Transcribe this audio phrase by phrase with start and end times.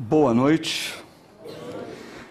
[0.00, 0.94] Boa noite.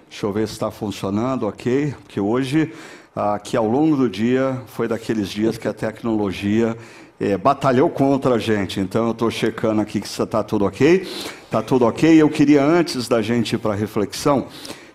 [0.09, 1.93] Deixa eu ver se está funcionando, ok?
[2.01, 2.71] Porque hoje,
[3.13, 6.77] aqui ao longo do dia, foi daqueles dias que a tecnologia
[7.19, 8.79] é, batalhou contra a gente.
[8.79, 11.05] Então eu estou checando aqui que está tudo ok.
[11.43, 12.09] Está tudo ok.
[12.09, 14.47] Eu queria, antes da gente ir para a reflexão,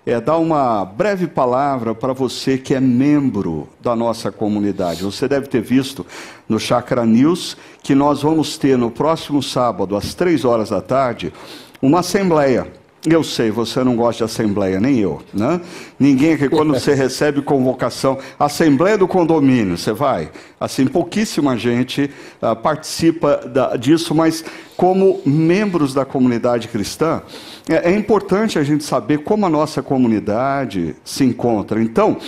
[0.06, 5.02] é, dar uma breve palavra para você que é membro da nossa comunidade.
[5.02, 6.06] Você deve ter visto
[6.48, 11.34] no Chakra News que nós vamos ter no próximo sábado, às três horas da tarde,
[11.82, 12.68] uma assembleia.
[13.04, 15.60] Eu sei, você não gosta de assembleia, nem eu, né?
[15.98, 20.30] Ninguém aqui, quando você recebe convocação, assembleia do condomínio, você vai?
[20.60, 22.08] Assim, pouquíssima gente
[22.40, 24.44] uh, participa da, disso, mas
[24.76, 27.22] como membros da comunidade cristã,
[27.68, 31.82] é, é importante a gente saber como a nossa comunidade se encontra.
[31.82, 32.18] Então,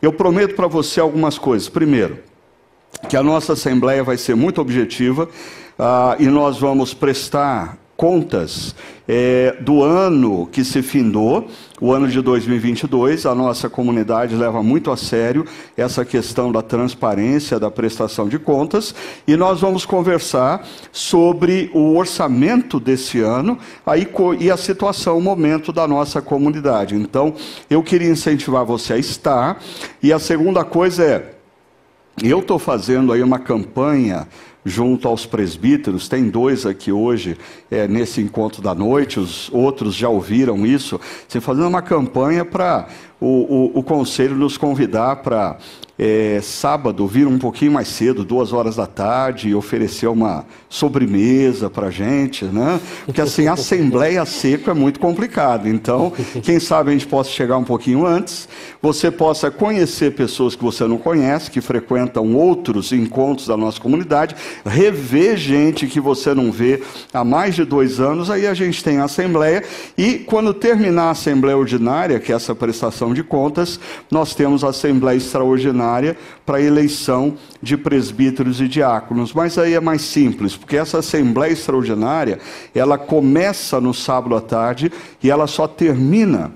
[0.00, 1.68] eu prometo para você algumas coisas.
[1.68, 2.20] Primeiro,
[3.06, 5.28] que a nossa assembleia vai ser muito objetiva
[5.78, 8.74] uh, e nós vamos prestar contas
[9.06, 11.48] é, do ano que se findou,
[11.80, 13.26] o ano de 2022.
[13.26, 15.44] A nossa comunidade leva muito a sério
[15.76, 18.94] essa questão da transparência, da prestação de contas,
[19.26, 24.08] e nós vamos conversar sobre o orçamento desse ano aí,
[24.40, 26.94] e a situação, o momento da nossa comunidade.
[26.94, 27.34] Então,
[27.68, 29.60] eu queria incentivar você a estar,
[30.02, 31.34] e a segunda coisa é.
[32.22, 34.28] Eu estou fazendo aí uma campanha
[34.64, 37.36] junto aos presbíteros, tem dois aqui hoje
[37.70, 42.88] é, nesse encontro da noite, os outros já ouviram isso, você fazendo uma campanha para
[43.20, 43.26] o,
[43.76, 45.58] o, o conselho nos convidar para
[46.04, 51.70] é, sábado vir um pouquinho mais cedo, duas horas da tarde, e oferecer uma sobremesa
[51.70, 52.80] para a gente, né?
[53.06, 55.68] Porque assim, a assembleia seco é muito complicado.
[55.68, 58.48] Então, quem sabe a gente possa chegar um pouquinho antes,
[58.80, 64.34] você possa conhecer pessoas que você não conhece, que frequentam outros encontros da nossa comunidade,
[64.66, 66.82] rever gente que você não vê
[67.14, 69.62] há mais de dois anos, aí a gente tem a assembleia,
[69.96, 73.78] e quando terminar a assembleia ordinária, que é essa prestação de contas,
[74.10, 75.91] nós temos a assembleia extraordinária
[76.46, 79.32] para a eleição de presbíteros e diáconos.
[79.32, 82.38] Mas aí é mais simples, porque essa assembleia extraordinária,
[82.74, 84.90] ela começa no sábado à tarde
[85.22, 86.52] e ela só termina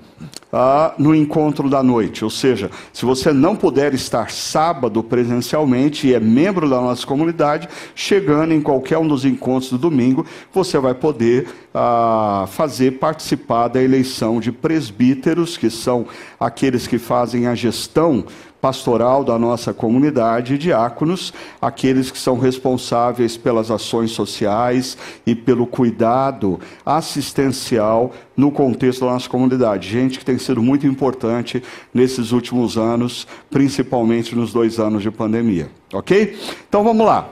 [0.51, 2.23] ah, no encontro da noite.
[2.23, 7.67] Ou seja, se você não puder estar sábado presencialmente e é membro da nossa comunidade,
[7.93, 13.81] chegando em qualquer um dos encontros do domingo, você vai poder ah, fazer participar da
[13.81, 16.05] eleição de presbíteros, que são
[16.39, 18.25] aqueles que fazem a gestão
[18.67, 26.59] pastoral da nossa comunidade diáconos, aqueles que são responsáveis pelas ações sociais e pelo cuidado
[26.85, 29.87] assistencial no contexto da nossa comunidade.
[29.87, 31.63] Gente que tem sido muito importante
[31.93, 35.69] nesses últimos anos, principalmente nos dois anos de pandemia.
[35.93, 36.37] Ok?
[36.67, 37.29] Então vamos lá.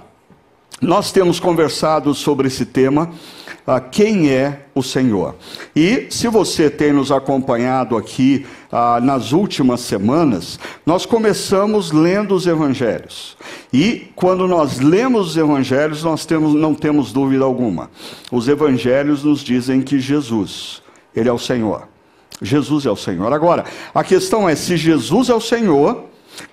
[0.82, 3.12] Nós temos conversado sobre esse tema
[3.68, 5.36] ah, quem é o Senhor.
[5.76, 12.46] E se você tem nos acompanhado aqui ah, nas últimas semanas, nós começamos lendo os
[12.46, 13.36] evangelhos.
[13.74, 17.90] E quando nós lemos os evangelhos, nós temos, não temos dúvida alguma.
[18.32, 20.82] Os evangelhos nos dizem que Jesus,
[21.16, 21.88] Ele é o Senhor.
[22.42, 23.32] Jesus é o Senhor.
[23.34, 26.04] Agora, a questão é: se Jesus é o Senhor,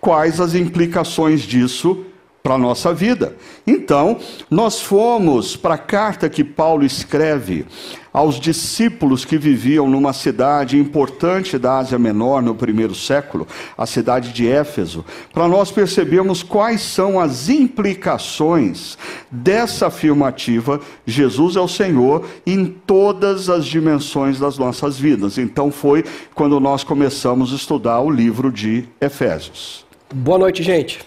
[0.01, 2.05] quais as implicações disso
[2.43, 3.37] para a nossa vida.
[3.67, 4.19] Então,
[4.51, 7.65] nós fomos para a carta que Paulo escreve
[8.13, 13.47] aos discípulos que viviam numa cidade importante da Ásia Menor no primeiro século,
[13.79, 18.99] a cidade de Éfeso, para nós percebermos quais são as implicações
[19.31, 25.39] dessa afirmativa: Jesus é o Senhor em todas as dimensões das nossas vidas.
[25.39, 26.05] Então, foi
[26.35, 29.87] quando nós começamos a estudar o livro de Efésios.
[30.13, 31.01] Boa noite, gente.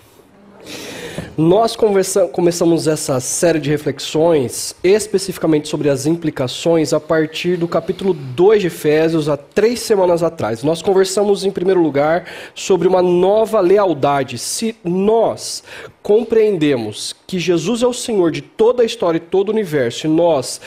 [1.37, 8.61] Nós começamos essa série de reflexões especificamente sobre as implicações a partir do capítulo 2
[8.61, 10.63] de Efésios, há três semanas atrás.
[10.63, 14.37] Nós conversamos, em primeiro lugar, sobre uma nova lealdade.
[14.37, 15.63] Se nós
[16.01, 20.09] compreendemos que Jesus é o Senhor de toda a história e todo o universo, e
[20.09, 20.61] nós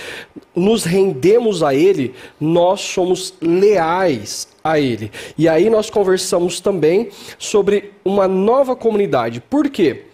[0.55, 5.11] nos rendemos a Ele, nós somos leais a Ele.
[5.39, 7.09] E aí nós conversamos também
[7.39, 9.41] sobre uma nova comunidade.
[9.41, 10.05] Por quê?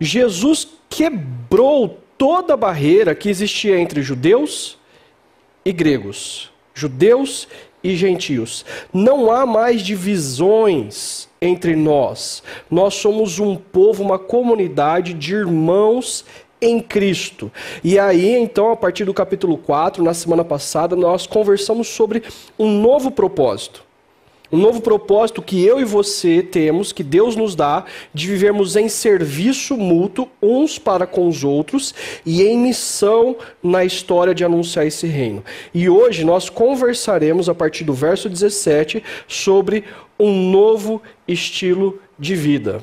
[0.00, 4.78] Jesus quebrou toda a barreira que existia entre judeus
[5.64, 7.48] e gregos, judeus
[7.82, 8.64] e gentios.
[8.92, 12.42] Não há mais divisões entre nós.
[12.70, 16.24] Nós somos um povo, uma comunidade de irmãos
[16.60, 17.50] em Cristo.
[17.84, 22.22] E aí, então, a partir do capítulo 4, na semana passada, nós conversamos sobre
[22.58, 23.87] um novo propósito.
[24.50, 27.84] Um novo propósito que eu e você temos, que Deus nos dá,
[28.14, 34.34] de vivermos em serviço mútuo uns para com os outros e em missão na história
[34.34, 35.44] de anunciar esse reino.
[35.74, 39.84] E hoje nós conversaremos a partir do verso 17 sobre
[40.18, 42.82] um novo estilo de vida.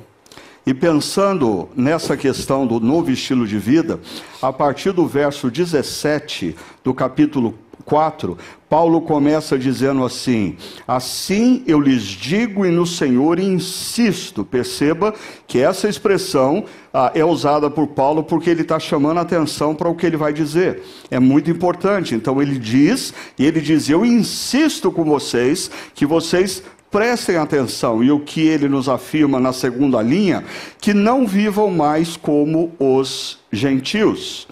[0.68, 4.00] E pensando nessa questão do novo estilo de vida,
[4.42, 7.54] a partir do verso 17 do capítulo
[7.86, 8.38] 4,
[8.68, 14.44] Paulo começa dizendo assim: Assim eu lhes digo e no Senhor insisto.
[14.44, 15.14] Perceba
[15.48, 19.88] que essa expressão ah, é usada por Paulo porque ele está chamando a atenção para
[19.88, 20.82] o que ele vai dizer.
[21.12, 22.16] É muito importante.
[22.16, 28.10] Então ele diz, e ele diz: Eu insisto com vocês que vocês prestem atenção, e
[28.10, 30.46] o que ele nos afirma na segunda linha,
[30.80, 34.48] que não vivam mais como os gentios.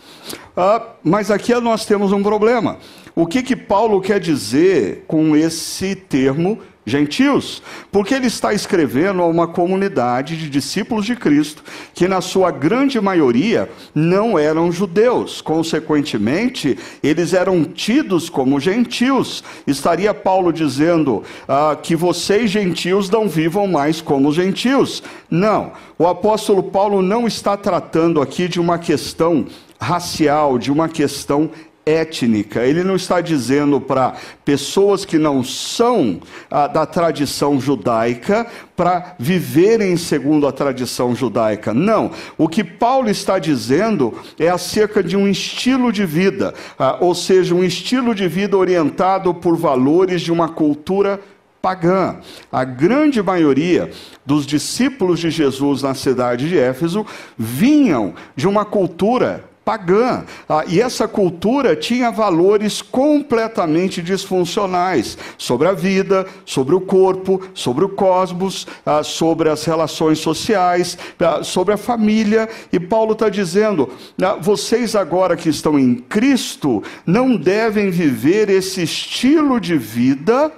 [0.55, 2.77] Ah, mas aqui nós temos um problema.
[3.15, 7.61] O que, que Paulo quer dizer com esse termo gentios?
[7.91, 11.63] Porque ele está escrevendo a uma comunidade de discípulos de Cristo
[11.93, 15.41] que, na sua grande maioria, não eram judeus.
[15.41, 19.43] Consequentemente, eles eram tidos como gentios.
[19.67, 25.03] Estaria Paulo dizendo ah, que vocês, gentios, não vivam mais como gentios?
[25.29, 25.73] Não.
[25.99, 29.45] O apóstolo Paulo não está tratando aqui de uma questão
[29.79, 31.51] racial, de uma questão
[31.85, 32.65] étnica.
[32.65, 34.13] Ele não está dizendo para
[34.45, 36.19] pessoas que não são
[36.49, 41.73] ah, da tradição judaica para viverem segundo a tradição judaica.
[41.73, 42.11] Não.
[42.37, 47.53] O que Paulo está dizendo é acerca de um estilo de vida, ah, ou seja,
[47.53, 51.19] um estilo de vida orientado por valores de uma cultura
[51.61, 52.17] pagã.
[52.51, 53.89] A grande maioria
[54.25, 57.05] dos discípulos de Jesus na cidade de Éfeso
[57.37, 60.23] vinham de uma cultura pagã.
[60.47, 67.85] Ah, e essa cultura tinha valores completamente disfuncionais sobre a vida, sobre o corpo, sobre
[67.85, 72.49] o cosmos, ah, sobre as relações sociais, ah, sobre a família.
[72.71, 73.89] E Paulo está dizendo:
[74.21, 80.51] ah, vocês agora que estão em Cristo não devem viver esse estilo de vida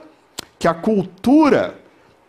[0.58, 1.85] que a cultura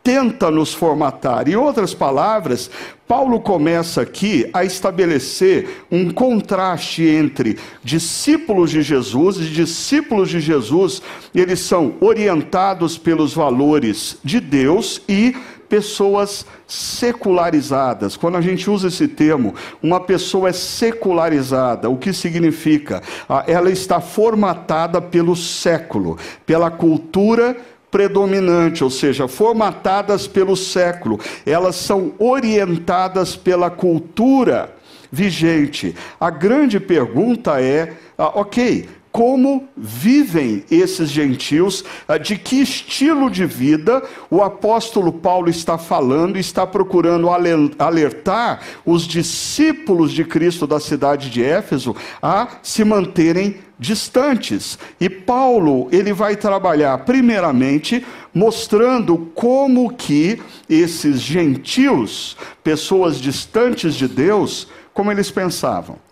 [0.07, 1.49] tenta nos formatar.
[1.49, 2.71] Em outras palavras,
[3.09, 11.03] Paulo começa aqui a estabelecer um contraste entre discípulos de Jesus e discípulos de Jesus,
[11.35, 15.35] eles são orientados pelos valores de Deus e
[15.69, 18.17] pessoas secularizadas.
[18.17, 23.03] Quando a gente usa esse termo, uma pessoa é secularizada, o que significa?
[23.29, 26.17] Ah, ela está formatada pelo século,
[26.47, 27.57] pela cultura
[27.97, 34.77] predominante, ou seja, formatadas pelo século, elas são orientadas pela cultura
[35.11, 35.97] vigente.
[36.21, 43.47] A grande pergunta é: ah, ok, como vivem esses gentios, ah, de que estilo de
[43.47, 47.31] vida o apóstolo Paulo está falando está procurando
[47.79, 54.79] alertar os discípulos de Cristo da cidade de Éfeso a se manterem distantes.
[55.01, 58.05] E Paulo, ele vai trabalhar primeiramente
[58.35, 66.05] mostrando como que esses gentios, pessoas distantes de Deus, como eles pensavam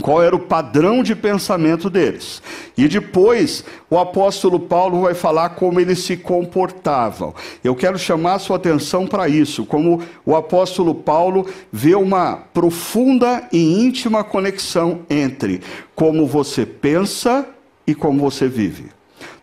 [0.00, 2.42] qual era o padrão de pensamento deles.
[2.76, 7.34] E depois o apóstolo Paulo vai falar como eles se comportavam.
[7.62, 13.48] Eu quero chamar a sua atenção para isso, como o apóstolo Paulo vê uma profunda
[13.52, 15.60] e íntima conexão entre
[15.94, 17.46] como você pensa
[17.86, 18.90] e como você vive.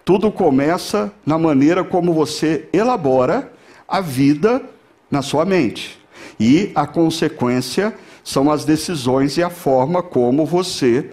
[0.03, 3.51] Tudo começa na maneira como você elabora
[3.88, 4.62] a vida
[5.10, 6.00] na sua mente.
[6.39, 7.93] E a consequência
[8.31, 11.09] são as decisões e a forma como você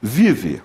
[0.00, 0.62] vive.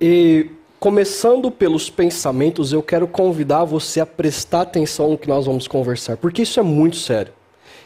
[0.00, 5.66] E começando pelos pensamentos, eu quero convidar você a prestar atenção no que nós vamos
[5.66, 7.32] conversar, porque isso é muito sério.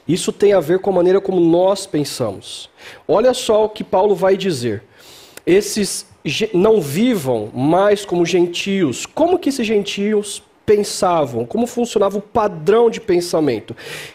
[0.06, 2.68] Isso tem a ver com a maneira como nós pensamos.
[3.08, 4.82] Olha só o que Paulo vai dizer.
[5.46, 6.06] Esses
[6.52, 9.06] não vivam mais como gentios.
[9.06, 11.46] Como que esses gentios pensavam?
[11.46, 13.74] Como funcionava o padrão de pensamento?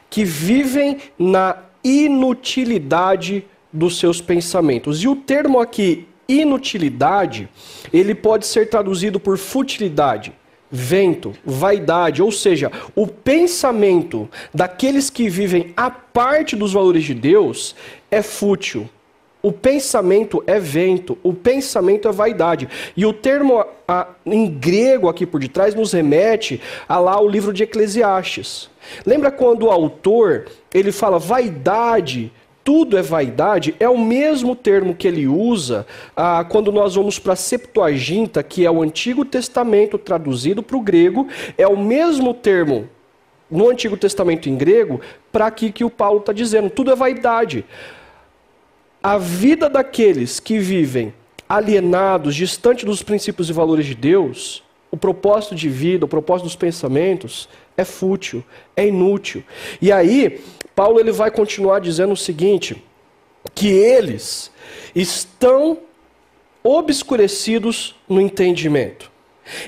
[0.10, 5.04] Que vivem na inutilidade dos seus pensamentos.
[5.04, 7.48] E o termo aqui, inutilidade,
[7.94, 10.34] ele pode ser traduzido por futilidade,
[10.72, 17.75] vento, vaidade, ou seja, o pensamento daqueles que vivem a parte dos valores de Deus
[18.10, 18.89] é fútil.
[19.44, 22.68] O pensamento é vento, o pensamento é vaidade.
[22.98, 27.54] E o termo a, em grego aqui por detrás nos remete a lá o livro
[27.54, 28.72] de Eclesiastes.
[29.06, 32.32] Lembra quando o autor ele fala vaidade
[32.65, 35.86] tudo é vaidade é o mesmo termo que ele usa
[36.18, 40.82] ah, quando nós vamos para a Septuaginta, que é o Antigo Testamento traduzido para o
[40.82, 41.27] grego,
[41.60, 42.89] é o mesmo termo
[43.51, 45.00] no Antigo Testamento em grego
[45.32, 46.72] para aqui que o Paulo está dizendo.
[46.72, 47.63] Tudo é vaidade.
[49.04, 51.13] A vida daqueles que vivem
[51.48, 54.63] alienados, distante dos princípios e valores de Deus,
[54.96, 58.44] o propósito de vida, o propósito dos pensamentos é fútil,
[58.75, 59.44] é inútil.
[59.82, 60.42] E aí,
[60.74, 62.82] Paulo ele vai continuar dizendo o seguinte:
[63.54, 64.50] que eles
[64.96, 65.80] estão
[66.64, 69.12] obscurecidos no entendimento.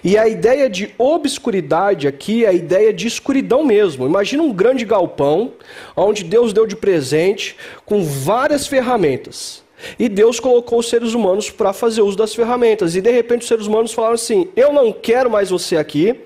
[0.03, 4.07] E a ideia de obscuridade aqui é a ideia de escuridão mesmo.
[4.07, 5.53] Imagina um grande galpão
[5.95, 7.55] onde Deus deu de presente
[7.85, 9.63] com várias ferramentas.
[9.97, 12.95] E Deus colocou os seres humanos para fazer uso das ferramentas.
[12.95, 16.19] E de repente os seres humanos falaram assim: Eu não quero mais você aqui,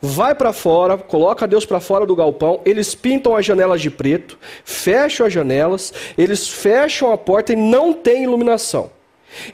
[0.00, 4.38] vai para fora, coloca Deus para fora do galpão, eles pintam as janelas de preto,
[4.64, 8.90] fecham as janelas, eles fecham a porta e não tem iluminação.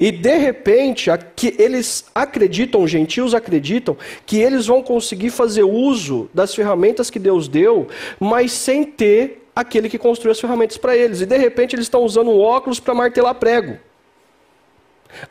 [0.00, 6.30] E de repente, aqui, eles acreditam, os gentios acreditam, que eles vão conseguir fazer uso
[6.33, 11.22] das ferramentas que Deus deu, mas sem ter aquele que construiu as ferramentas para eles.
[11.22, 13.78] E de repente eles estão usando um óculos para martelar prego.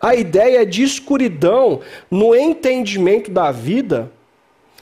[0.01, 4.11] A ideia é de escuridão no entendimento da vida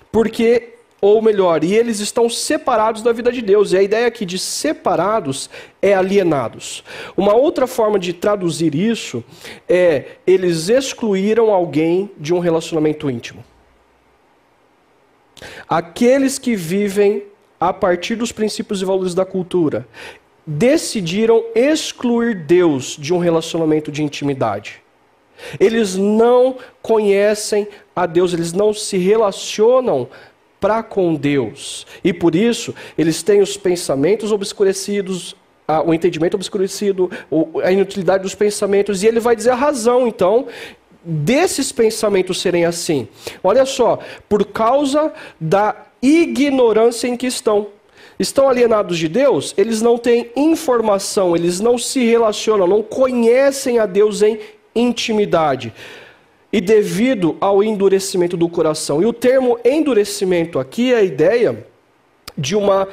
[0.09, 3.73] porque, ou melhor, e eles estão separados da vida de Deus.
[3.73, 5.49] E a ideia aqui de separados
[5.81, 6.83] é alienados.
[7.17, 9.23] Uma outra forma de traduzir isso
[9.67, 13.43] é eles excluíram alguém de um relacionamento íntimo.
[15.67, 17.23] Aqueles que vivem
[17.69, 19.87] a partir dos princípios e valores da cultura
[20.45, 24.81] decidiram excluir Deus de um relacionamento de intimidade.
[25.57, 27.65] Eles não conhecem
[27.95, 30.09] a Deus, eles não se relacionam
[30.59, 31.87] para com Deus.
[32.03, 35.33] E por isso, eles têm os pensamentos obscurecidos,
[35.85, 37.09] o entendimento obscurecido,
[37.63, 40.47] a inutilidade dos pensamentos, e ele vai dizer a razão, então,
[41.01, 43.07] desses pensamentos serem assim.
[43.41, 47.67] Olha só, por causa da ignorância em que estão.
[48.19, 53.87] Estão alienados de Deus, eles não têm informação, eles não se relacionam, não conhecem a
[53.87, 54.39] Deus em
[54.75, 55.73] intimidade.
[56.51, 59.01] E devido ao endurecimento do coração.
[59.01, 61.65] E o termo endurecimento aqui é a ideia
[62.37, 62.87] de uma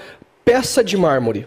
[0.45, 1.47] peça de mármore.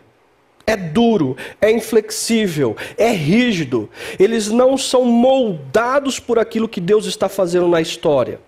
[0.66, 3.90] É duro, é inflexível, é rígido.
[4.20, 8.40] Eles não são moldados por aquilo que Deus está fazendo na história.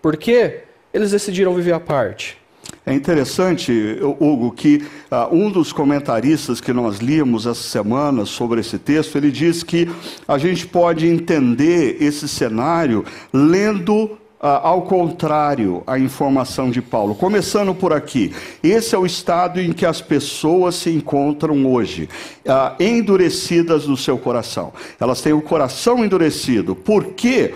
[0.00, 0.62] Por quê?
[0.94, 2.38] Eles decidiram viver à parte.
[2.86, 8.78] É interessante, Hugo, que uh, um dos comentaristas que nós líamos essa semana sobre esse
[8.78, 9.90] texto, ele diz que
[10.28, 17.14] a gente pode entender esse cenário lendo Uh, ao contrário a informação de Paulo.
[17.14, 18.30] Começando por aqui,
[18.62, 22.10] esse é o estado em que as pessoas se encontram hoje,
[22.44, 24.70] uh, endurecidas no seu coração.
[25.00, 26.76] Elas têm o coração endurecido.
[26.76, 27.54] Por quê?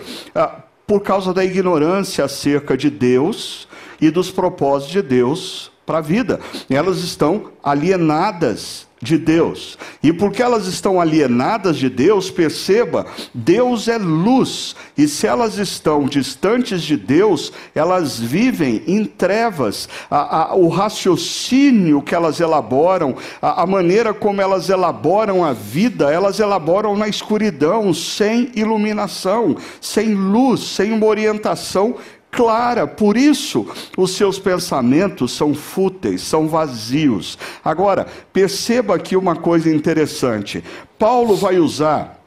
[0.88, 3.68] Por causa da ignorância acerca de Deus
[4.00, 6.38] e dos propósitos de Deus para a vida.
[6.68, 9.78] Elas estão alienadas de Deus.
[10.02, 14.74] E porque elas estão alienadas de Deus, perceba, Deus é luz.
[14.96, 19.88] E se elas estão distantes de Deus, elas vivem em trevas.
[20.10, 26.12] A, a, o raciocínio que elas elaboram, a, a maneira como elas elaboram a vida,
[26.12, 31.94] elas elaboram na escuridão, sem iluminação, sem luz, sem uma orientação
[32.30, 33.66] clara, por isso
[33.96, 37.38] os seus pensamentos são fúteis, são vazios.
[37.64, 40.62] Agora, perceba aqui uma coisa interessante:
[40.98, 42.22] Paulo vai usar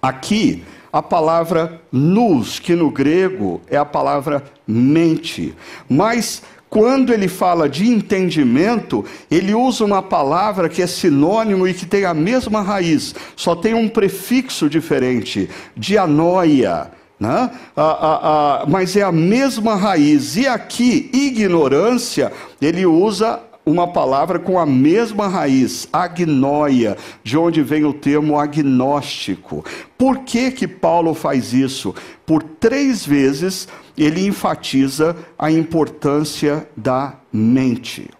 [0.00, 5.54] aqui a palavra nous, que no grego é a palavra mente,
[5.88, 11.86] mas quando ele fala de entendimento, ele usa uma palavra que é sinônimo e que
[11.86, 17.50] tem a mesma raiz, só tem um prefixo diferente, dianoia né?
[17.76, 20.36] Ah, ah, ah, mas é a mesma raiz.
[20.36, 27.84] E aqui, ignorância, ele usa uma palavra com a mesma raiz, agnóia, de onde vem
[27.84, 29.64] o termo agnóstico.
[29.96, 31.94] Por que que Paulo faz isso?
[32.26, 33.66] Por três vezes
[33.96, 38.10] ele enfatiza a importância da mente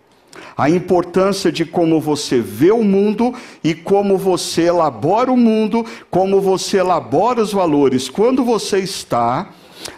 [0.56, 6.40] a importância de como você vê o mundo e como você elabora o mundo, como
[6.40, 8.08] você elabora os valores.
[8.08, 9.50] Quando você está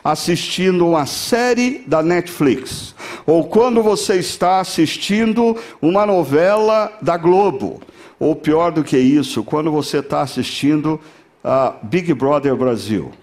[0.03, 2.95] assistindo uma série da Netflix,
[3.27, 7.81] ou quando você está assistindo uma novela da Globo,
[8.19, 11.01] ou pior do que isso, quando você está assistindo
[11.45, 13.11] uh, Big Brother Brasil.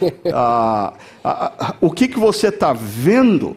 [0.00, 0.94] Uh,
[1.28, 3.54] uh, o que, que você está vendo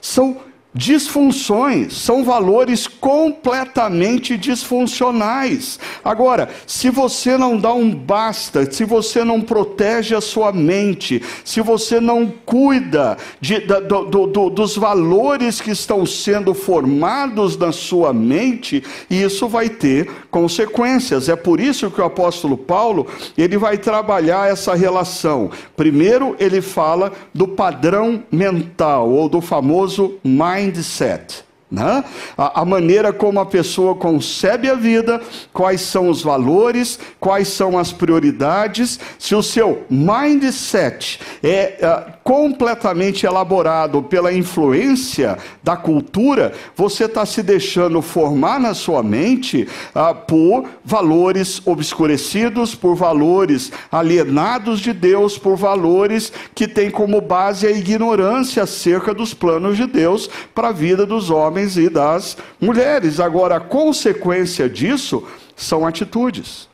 [0.00, 0.36] são
[0.76, 5.78] disfunções, são valores completamente disfuncionais.
[6.04, 11.62] Agora, se você não dá um basta, se você não protege a sua mente, se
[11.62, 18.12] você não cuida de, do, do, do, dos valores que estão sendo formados na sua
[18.12, 21.30] mente, isso vai ter consequências.
[21.30, 23.06] É por isso que o apóstolo Paulo
[23.36, 25.50] ele vai trabalhar essa relação.
[25.74, 31.45] Primeiro, ele fala do padrão mental ou do famoso mind mindset.
[31.68, 32.04] Né?
[32.38, 35.20] A, a, maneira como a pessoa concebe a vida,
[35.52, 39.00] quais são os valores, quais são as prioridades.
[39.18, 47.42] Se o seu mindset é uh, completamente elaborado pela influência da cultura, você está se
[47.42, 55.56] deixando formar na sua mente uh, por valores obscurecidos, por valores alienados de Deus, por
[55.56, 61.04] valores que têm como base a ignorância acerca dos planos de Deus para a vida
[61.04, 63.18] dos homens homens e das mulheres.
[63.18, 66.68] Agora, a consequência disso são atitudes.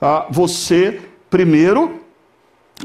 [0.00, 2.00] Ah, você, primeiro,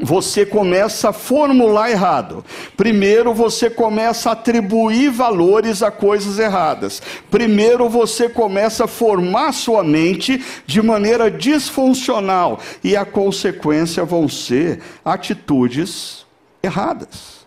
[0.02, 2.44] você começa a formular errado.
[2.76, 7.02] Primeiro você começa a atribuir valores a coisas erradas.
[7.30, 12.60] Primeiro você começa a formar sua mente de maneira disfuncional.
[12.84, 16.24] E a consequência vão ser atitudes
[16.62, 17.39] erradas.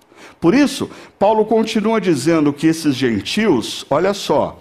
[0.43, 4.59] Por isso, Paulo continua dizendo que esses gentios, olha só,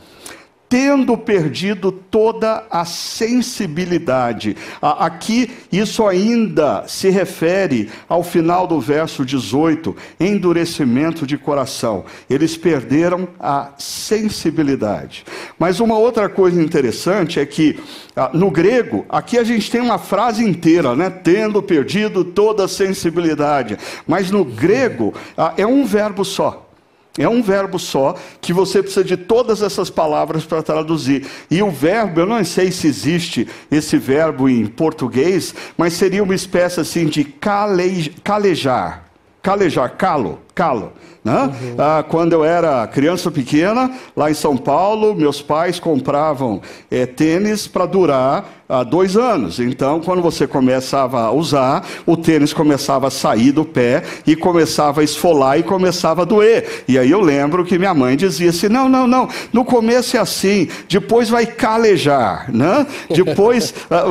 [0.73, 4.57] tendo perdido toda a sensibilidade.
[4.81, 12.07] Aqui, isso ainda se refere ao final do verso 18: endurecimento de coração.
[12.31, 15.27] Eles perderam a sensibilidade.
[15.59, 17.79] Mas uma outra coisa interessante é que,
[18.17, 21.11] ah, no grego, aqui a gente tem uma frase inteira, né?
[21.11, 23.77] Tendo perdido toda a sensibilidade.
[24.07, 26.72] Mas no grego, ah, é um verbo só.
[27.19, 31.27] É um verbo só que você precisa de todas essas palavras para traduzir.
[31.51, 36.35] E o verbo, eu não sei se existe esse verbo em português, mas seria uma
[36.35, 39.05] espécie assim de calejar.
[39.43, 40.93] Calejar, calo, calo.
[41.25, 41.35] Né?
[41.35, 41.75] Uhum.
[41.79, 47.67] Ah, quando eu era criança pequena, lá em São Paulo, meus pais compravam é, tênis
[47.67, 49.61] para durar há dois anos.
[49.61, 55.01] Então, quando você começava a usar, o tênis começava a sair do pé e começava
[55.01, 56.85] a esfolar e começava a doer.
[56.89, 60.21] E aí eu lembro que minha mãe dizia assim: não, não, não, no começo é
[60.21, 62.87] assim, depois vai calejar, né?
[63.11, 64.05] depois, ah,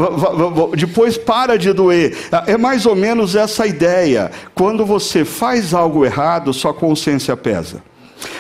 [0.76, 2.16] depois para de doer.
[2.32, 4.32] Ah, é mais ou menos essa ideia.
[4.54, 7.91] Quando você faz algo errado, sua consciência pesa.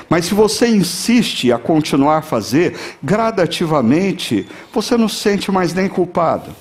[0.10, 5.88] Mas se você insiste a continuar a fazer, gradativamente, você não se sente mais nem
[5.88, 6.52] culpado.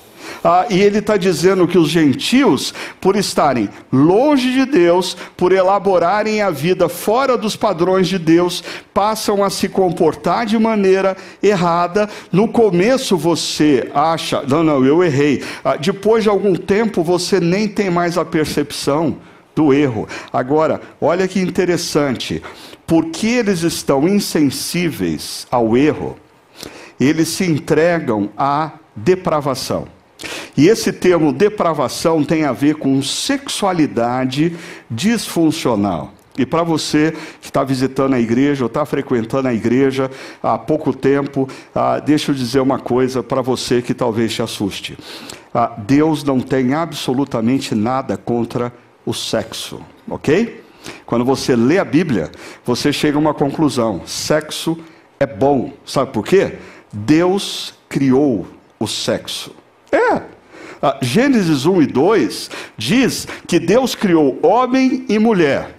[0.43, 6.41] Ah, e ele está dizendo que os gentios, por estarem longe de Deus, por elaborarem
[6.41, 12.09] a vida fora dos padrões de Deus, passam a se comportar de maneira errada.
[12.31, 15.43] No começo você acha, não, não, eu errei.
[15.63, 19.17] Ah, depois de algum tempo você nem tem mais a percepção
[19.55, 20.07] do erro.
[20.31, 22.41] Agora, olha que interessante
[22.91, 26.17] porque eles estão insensíveis ao erro,
[26.99, 29.87] eles se entregam à depravação.
[30.57, 34.57] E esse termo depravação tem a ver com sexualidade
[34.89, 36.11] disfuncional.
[36.37, 40.11] E para você que está visitando a igreja ou está frequentando a igreja
[40.43, 44.97] há pouco tempo, ah, deixa eu dizer uma coisa para você que talvez te assuste.
[45.53, 48.73] Ah, Deus não tem absolutamente nada contra
[49.05, 50.61] o sexo, ok?
[51.05, 52.31] Quando você lê a Bíblia,
[52.65, 54.77] você chega a uma conclusão: sexo
[55.19, 55.73] é bom.
[55.85, 56.53] Sabe por quê?
[56.91, 58.47] Deus criou
[58.79, 59.53] o sexo.
[59.91, 60.21] É.
[60.81, 65.75] Ah, Gênesis 1 e 2 diz que Deus criou homem e mulher.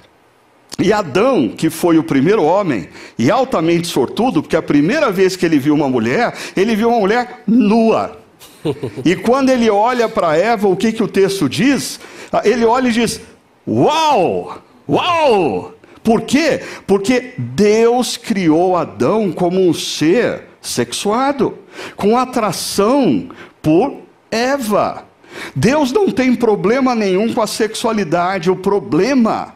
[0.78, 2.88] E Adão, que foi o primeiro homem,
[3.18, 7.00] e altamente sortudo, porque a primeira vez que ele viu uma mulher, ele viu uma
[7.00, 8.18] mulher nua.
[9.04, 11.98] E quando ele olha para Eva, o que, que o texto diz?
[12.32, 13.20] Ah, ele olha e diz:
[13.66, 14.62] Uau!
[14.92, 15.72] Uau!
[16.04, 16.60] Por quê?
[16.86, 21.56] Porque Deus criou Adão como um ser sexuado,
[21.96, 23.28] com atração
[23.62, 23.98] por
[24.30, 25.04] Eva.
[25.56, 29.54] Deus não tem problema nenhum com a sexualidade, o problema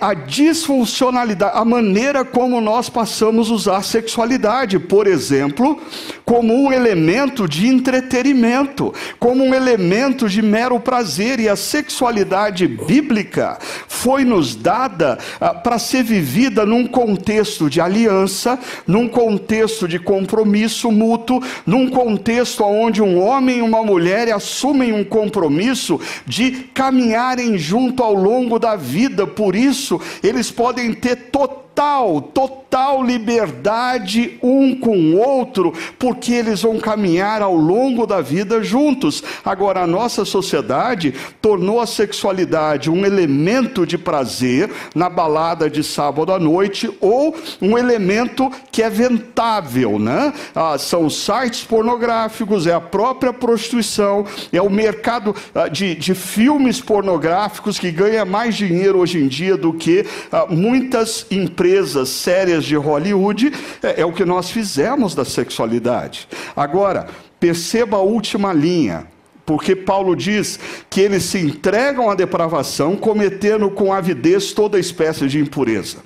[0.00, 5.78] a disfuncionalidade, a maneira como nós passamos a usar a sexualidade, por exemplo,
[6.24, 13.58] como um elemento de entretenimento, como um elemento de mero prazer, e a sexualidade bíblica
[13.86, 20.90] foi nos dada ah, para ser vivida num contexto de aliança, num contexto de compromisso
[20.90, 28.02] mútuo, num contexto onde um homem e uma mulher assumem um compromisso de caminharem junto
[28.02, 34.96] ao longo da vida por isso, eles podem ter total total, total liberdade um com
[34.96, 39.22] o outro, porque eles vão caminhar ao longo da vida juntos.
[39.44, 46.32] Agora, a nossa sociedade tornou a sexualidade um elemento de prazer na balada de sábado
[46.32, 50.32] à noite ou um elemento que é ventável, né?
[50.54, 56.80] Ah, são sites pornográficos, é a própria prostituição, é o mercado ah, de, de filmes
[56.80, 61.63] pornográficos que ganha mais dinheiro hoje em dia do que ah, muitas empresas
[62.08, 66.28] sérias de Hollywood, é, é o que nós fizemos da sexualidade.
[66.54, 67.06] Agora,
[67.40, 69.06] perceba a última linha
[69.46, 75.38] porque Paulo diz que eles se entregam à depravação, cometendo com avidez toda espécie de
[75.38, 75.98] impureza.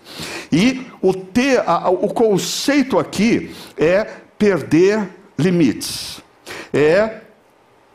[0.51, 6.21] E o, ter, a, o conceito aqui é perder limites,
[6.73, 7.21] é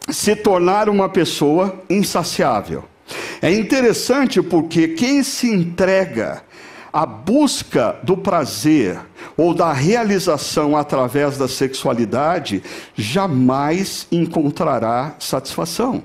[0.10, 2.86] se tornar uma pessoa insaciável.
[3.42, 6.42] É interessante porque quem se entrega
[6.94, 9.00] à busca do prazer
[9.36, 12.62] ou da realização através da sexualidade
[12.96, 16.04] jamais encontrará satisfação.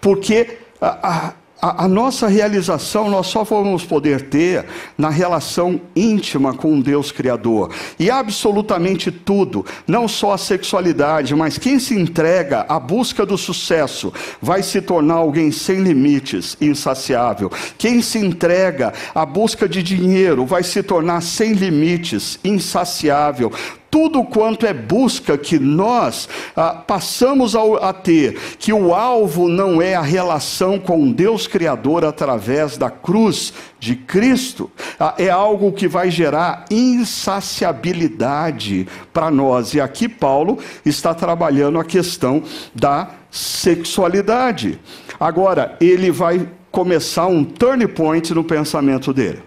[0.00, 4.64] Porque a, a a, a, nossa realização nós só vamos poder ter
[4.96, 7.70] na relação íntima com Deus Criador.
[7.98, 14.12] E absolutamente tudo, não só a sexualidade, mas quem se entrega à busca do sucesso
[14.40, 17.50] vai se tornar alguém sem limites, insaciável.
[17.76, 23.52] Quem se entrega à busca de dinheiro vai se tornar sem limites, insaciável
[23.90, 29.96] tudo quanto é busca que nós ah, passamos a, ter, que o alvo não é
[29.96, 36.10] a relação com Deus Criador através da cruz de Cristo, ah, é algo que vai
[36.10, 39.74] gerar insaciabilidade para nós.
[39.74, 42.42] E aqui Paulo está trabalhando a questão
[42.74, 44.80] da sexualidade.
[45.18, 49.42] Agora, ele vai começar um turn point no pensamento dele,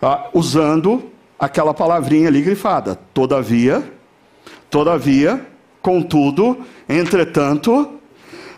[0.00, 1.11] ah, usando
[1.42, 2.96] aquela palavrinha ali grifada.
[3.12, 3.82] Todavia,
[4.70, 5.44] todavia,
[5.82, 6.56] contudo,
[6.88, 7.98] entretanto,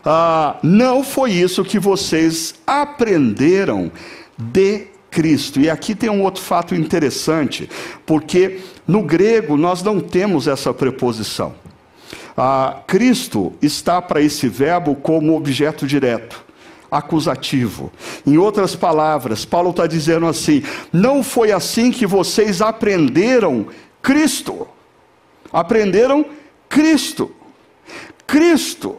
[0.05, 3.91] ah, não foi isso que vocês aprenderam
[4.37, 5.59] de Cristo.
[5.59, 7.67] E aqui tem um outro fato interessante,
[8.05, 11.55] porque no grego nós não temos essa preposição.
[12.37, 16.44] Ah, Cristo está para esse verbo como objeto direto
[16.89, 17.91] acusativo.
[18.25, 23.67] Em outras palavras, Paulo está dizendo assim: não foi assim que vocês aprenderam
[24.01, 24.67] Cristo.
[25.51, 26.25] Aprenderam
[26.69, 27.31] Cristo.
[28.27, 28.97] Cristo.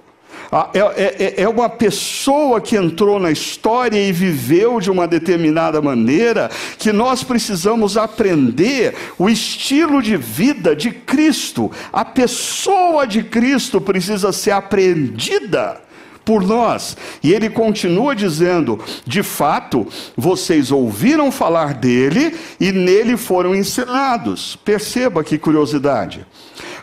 [0.73, 5.83] É, é, é, é, uma pessoa que entrou na história e viveu de uma determinada
[5.83, 11.71] maneira, que nós precisamos aprender o estilo de vida de Cristo.
[11.93, 15.86] A pessoa de Cristo precisa ser aprendida
[16.27, 16.97] por nós.
[17.23, 24.57] E ele continua dizendo: de fato, vocês ouviram falar dele e nele foram ensinados.
[24.57, 26.27] Perceba que curiosidade.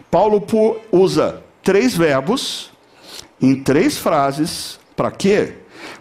[0.09, 0.43] Paulo
[0.91, 2.71] usa três verbos
[3.41, 4.79] em três frases.
[4.95, 5.53] Para quê?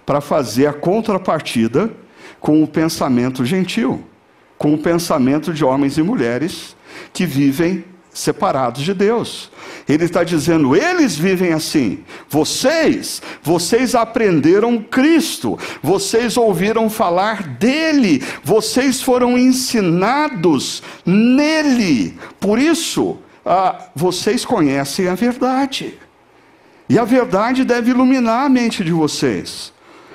[0.07, 1.91] Para fazer a contrapartida
[2.39, 4.05] com o pensamento gentil,
[4.57, 6.77] com o pensamento de homens e mulheres
[7.13, 9.51] que vivem separados de Deus.
[9.89, 12.05] Ele está dizendo, eles vivem assim.
[12.29, 22.19] Vocês, vocês aprenderam Cristo, vocês ouviram falar dele, vocês foram ensinados nele.
[22.39, 25.99] Por isso, ah, vocês conhecem a verdade.
[26.89, 29.73] E a verdade deve iluminar a mente de vocês.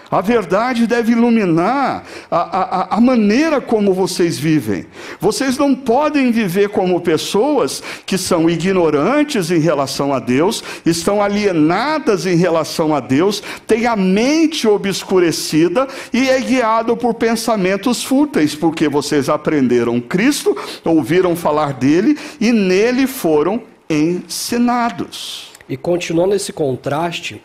[0.09, 4.85] A verdade deve iluminar a, a, a, maneira como vocês vivem.
[5.19, 12.25] Vocês não podem viver como pessoas que são ignorantes em relação a Deus, estão alienadas
[12.25, 18.87] em relação a Deus, têm a mente obscurecida e é guiado por pensamentos fúteis, porque
[18.87, 25.51] vocês aprenderam Cristo, ouviram falar dele e nele foram ensinados.
[25.67, 27.41] E continuando esse contraste,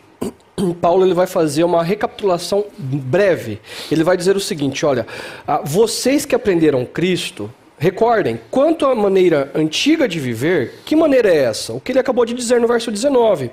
[0.80, 3.60] Paulo ele vai fazer uma recapitulação breve.
[3.90, 5.06] Ele vai dizer o seguinte: olha,
[5.46, 11.44] ah, vocês que aprenderam Cristo, recordem, quanto à maneira antiga de viver, que maneira é
[11.44, 11.72] essa?
[11.72, 13.50] O que ele acabou de dizer no verso 19: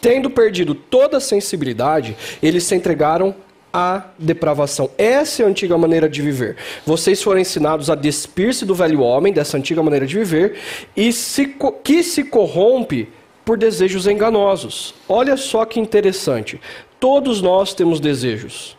[0.00, 3.34] tendo perdido toda a sensibilidade, eles se entregaram
[3.72, 4.90] à depravação.
[4.98, 6.56] Essa é a antiga maneira de viver.
[6.84, 10.56] Vocês foram ensinados a despir-se do velho homem, dessa antiga maneira de viver,
[10.96, 13.08] e se, que se corrompe
[13.50, 14.94] por desejos enganosos.
[15.08, 16.60] Olha só que interessante.
[17.00, 18.76] Todos nós temos desejos.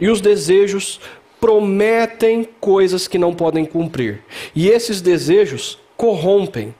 [0.00, 0.98] E os desejos
[1.38, 4.22] prometem coisas que não podem cumprir.
[4.54, 6.74] E esses desejos corrompem.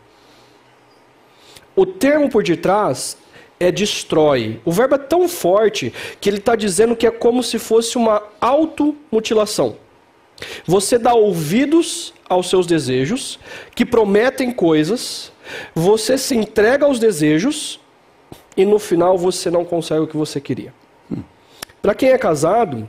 [1.76, 3.18] O termo por detrás
[3.60, 4.58] é destrói.
[4.64, 8.22] O verbo é tão forte que ele está dizendo que é como se fosse uma
[8.40, 9.76] automutilação.
[10.64, 13.38] Você dá ouvidos aos seus desejos,
[13.74, 15.30] que prometem coisas,
[15.74, 17.80] você se entrega aos desejos
[18.56, 20.74] e no final você não consegue o que você queria.
[21.10, 21.22] Hum.
[21.80, 22.88] Para quem é casado,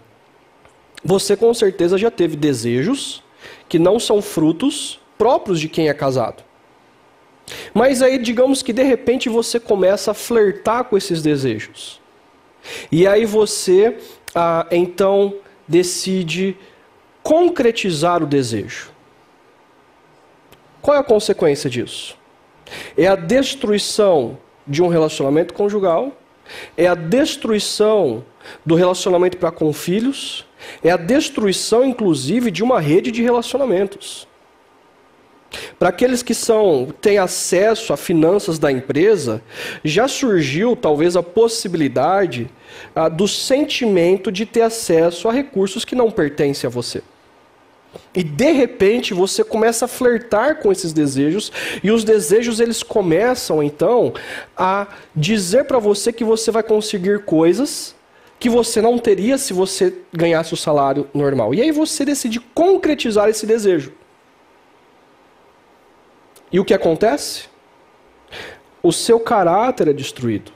[1.03, 3.23] você com certeza já teve desejos
[3.67, 6.43] que não são frutos próprios de quem é casado.
[7.73, 11.99] Mas aí, digamos que de repente você começa a flertar com esses desejos.
[12.91, 13.97] E aí você,
[14.33, 15.33] ah, então,
[15.67, 16.55] decide
[17.23, 18.91] concretizar o desejo.
[20.81, 22.17] Qual é a consequência disso?
[22.97, 26.11] É a destruição de um relacionamento conjugal,
[26.75, 28.23] é a destruição
[28.65, 30.45] do relacionamento para com filhos,
[30.83, 34.27] é a destruição, inclusive, de uma rede de relacionamentos.
[35.77, 39.41] Para aqueles que são têm acesso a finanças da empresa,
[39.83, 42.49] já surgiu talvez a possibilidade
[42.95, 47.03] ah, do sentimento de ter acesso a recursos que não pertencem a você.
[48.13, 53.63] E de repente você começa a flertar com esses desejos e os desejos eles começam
[53.63, 54.13] então
[54.55, 57.95] a dizer para você que você vai conseguir coisas
[58.37, 61.53] que você não teria se você ganhasse o salário normal.
[61.53, 63.93] E aí você decide concretizar esse desejo.
[66.51, 67.43] E o que acontece?
[68.81, 70.51] O seu caráter é destruído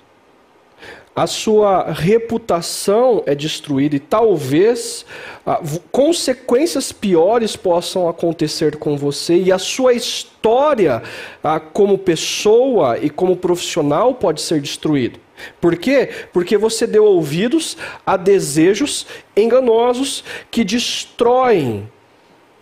[1.16, 5.06] a sua reputação é destruída e talvez
[5.46, 11.02] ah, consequências piores possam acontecer com você e a sua história
[11.42, 15.18] ah, como pessoa e como profissional pode ser destruída.
[15.62, 16.10] Por quê?
[16.34, 21.90] Porque você deu ouvidos a desejos enganosos que destroem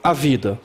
[0.04, 0.60] a vida.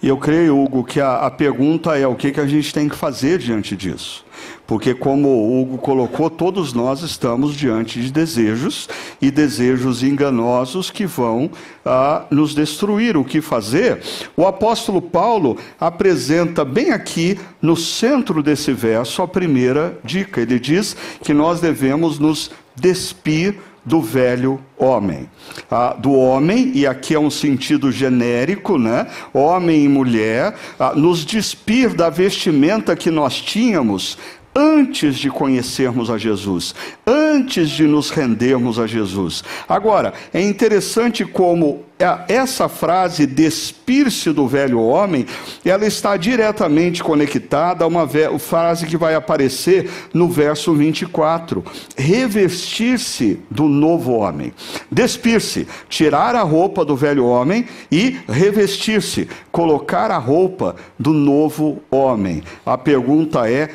[0.00, 2.88] E eu creio, Hugo, que a, a pergunta é o que, que a gente tem
[2.88, 4.24] que fazer diante disso.
[4.66, 8.88] Porque, como o Hugo colocou, todos nós estamos diante de desejos
[9.20, 11.50] e desejos enganosos que vão
[11.84, 13.16] ah, nos destruir.
[13.16, 14.02] O que fazer?
[14.36, 20.40] O apóstolo Paulo apresenta bem aqui, no centro desse verso, a primeira dica.
[20.40, 25.28] Ele diz que nós devemos nos despir do velho homem.
[25.70, 29.06] Ah, do homem, e aqui é um sentido genérico, né?
[29.32, 34.16] Homem e mulher, ah, nos despir da vestimenta que nós tínhamos
[34.54, 36.74] antes de conhecermos a Jesus,
[37.06, 39.42] antes de nos rendermos a Jesus.
[39.68, 41.84] Agora, é interessante como
[42.28, 45.24] essa frase despir-se do velho homem,
[45.64, 51.64] ela está diretamente conectada a uma frase que vai aparecer no verso 24:
[51.96, 54.52] revestir-se do novo homem.
[54.90, 62.42] Despir-se, tirar a roupa do velho homem e revestir-se, colocar a roupa do novo homem.
[62.66, 63.68] A pergunta é: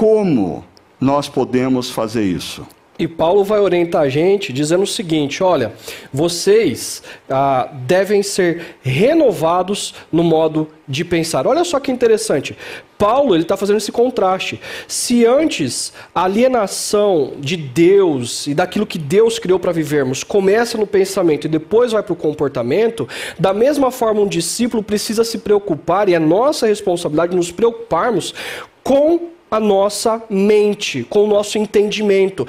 [0.00, 0.64] como
[0.98, 2.66] nós podemos fazer isso?
[2.98, 5.74] E Paulo vai orientar a gente dizendo o seguinte: olha,
[6.10, 11.46] vocês ah, devem ser renovados no modo de pensar.
[11.46, 12.56] Olha só que interessante.
[12.96, 14.58] Paulo ele está fazendo esse contraste.
[14.88, 20.86] Se antes a alienação de Deus e daquilo que Deus criou para vivermos começa no
[20.86, 23.06] pensamento e depois vai para o comportamento,
[23.38, 28.34] da mesma forma um discípulo precisa se preocupar e é nossa responsabilidade nos preocuparmos
[28.82, 32.46] com a nossa mente, com o nosso entendimento,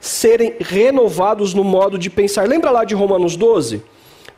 [0.00, 2.46] serem renovados no modo de pensar.
[2.46, 3.82] Lembra lá de Romanos 12?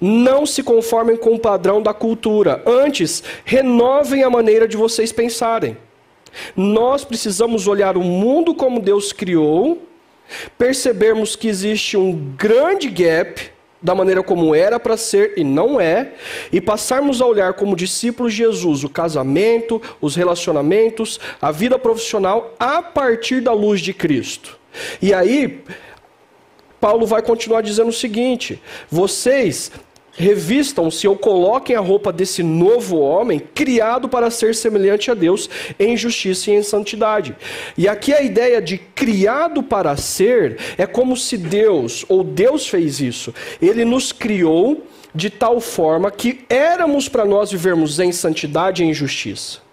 [0.00, 5.76] Não se conformem com o padrão da cultura, antes, renovem a maneira de vocês pensarem.
[6.56, 9.82] Nós precisamos olhar o mundo como Deus criou,
[10.58, 13.53] percebermos que existe um grande gap
[13.84, 16.14] da maneira como era para ser e não é,
[16.50, 22.54] e passarmos a olhar como discípulos de Jesus o casamento, os relacionamentos, a vida profissional
[22.58, 24.58] a partir da luz de Cristo.
[25.02, 25.62] E aí,
[26.80, 29.70] Paulo vai continuar dizendo o seguinte: vocês
[30.16, 35.48] revistam-se ou coloquem a roupa desse novo homem, criado para ser semelhante a Deus
[35.78, 37.36] em justiça e em santidade.
[37.76, 43.00] E aqui a ideia de criado para ser é como se Deus, ou Deus fez
[43.00, 48.86] isso, ele nos criou de tal forma que éramos para nós vivermos em santidade e
[48.86, 49.63] em justiça.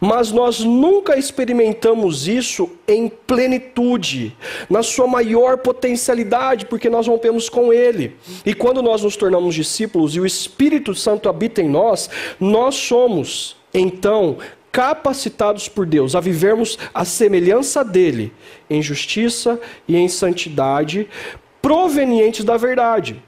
[0.00, 4.36] Mas nós nunca experimentamos isso em plenitude,
[4.68, 8.16] na sua maior potencialidade, porque nós rompemos com Ele.
[8.44, 13.56] E quando nós nos tornamos discípulos e o Espírito Santo habita em nós, nós somos,
[13.72, 14.38] então,
[14.72, 18.32] capacitados por Deus a vivermos a semelhança dele,
[18.68, 21.08] em justiça e em santidade,
[21.60, 23.22] provenientes da verdade.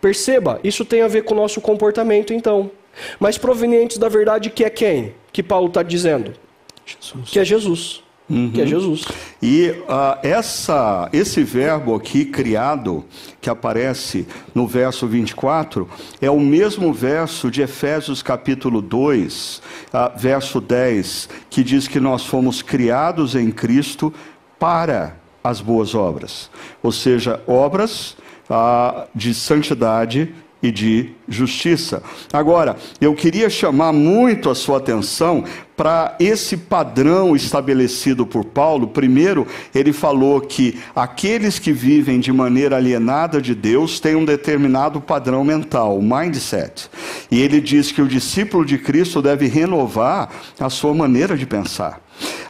[0.00, 2.70] Perceba, isso tem a ver com o nosso comportamento, então.
[3.18, 5.14] Mas provenientes da verdade que é quem?
[5.38, 6.32] Que Paulo está dizendo?
[6.84, 7.30] Jesus.
[7.30, 8.02] Que é Jesus.
[8.28, 8.50] uhum.
[8.50, 9.04] que é Jesus.
[9.40, 13.04] E uh, essa, esse verbo aqui, criado,
[13.40, 15.88] que aparece no verso 24,
[16.20, 19.62] é o mesmo verso de Efésios capítulo 2,
[19.94, 24.12] uh, verso 10, que diz que nós fomos criados em Cristo
[24.58, 26.50] para as boas obras.
[26.82, 28.16] Ou seja, obras
[28.50, 32.02] uh, de santidade e de justiça.
[32.32, 35.44] Agora, eu queria chamar muito a sua atenção
[35.76, 38.88] para esse padrão estabelecido por Paulo.
[38.88, 45.00] Primeiro, ele falou que aqueles que vivem de maneira alienada de Deus têm um determinado
[45.00, 46.90] padrão mental, o mindset.
[47.30, 52.00] E ele diz que o discípulo de Cristo deve renovar a sua maneira de pensar.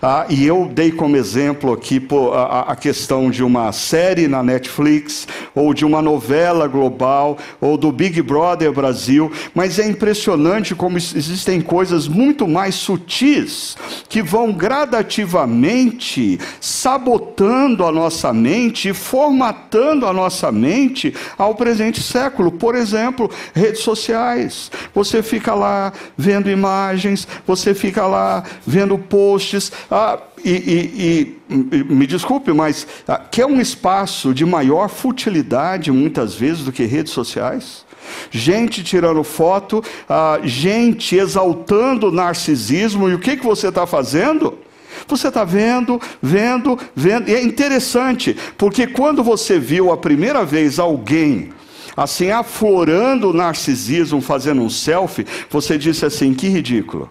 [0.01, 4.45] Ah, e eu dei como exemplo aqui pô, a, a, questão de uma série na
[4.45, 10.97] Netflix, ou de uma novela global, ou do Big Brother Brasil, mas é impressionante como
[10.97, 13.77] existem coisas muito mais sutis
[14.09, 22.53] que vão gradativamente sabotando a nossa mente, formatando a nossa mente ao presente século.
[22.53, 24.71] Por exemplo, redes sociais.
[24.95, 29.58] Você fica lá vendo imagens, você fica lá vendo posts
[29.91, 36.35] ah, e, e, e, me desculpe, mas ah, quer um espaço de maior futilidade, muitas
[36.35, 37.85] vezes, do que redes sociais?
[38.31, 44.59] Gente tirando foto, ah, gente exaltando o narcisismo, e o que, que você está fazendo?
[45.07, 47.29] Você está vendo, vendo, vendo.
[47.29, 51.51] E é interessante, porque quando você viu a primeira vez alguém
[51.97, 57.11] assim aflorando o narcisismo, fazendo um selfie, você disse assim: que ridículo.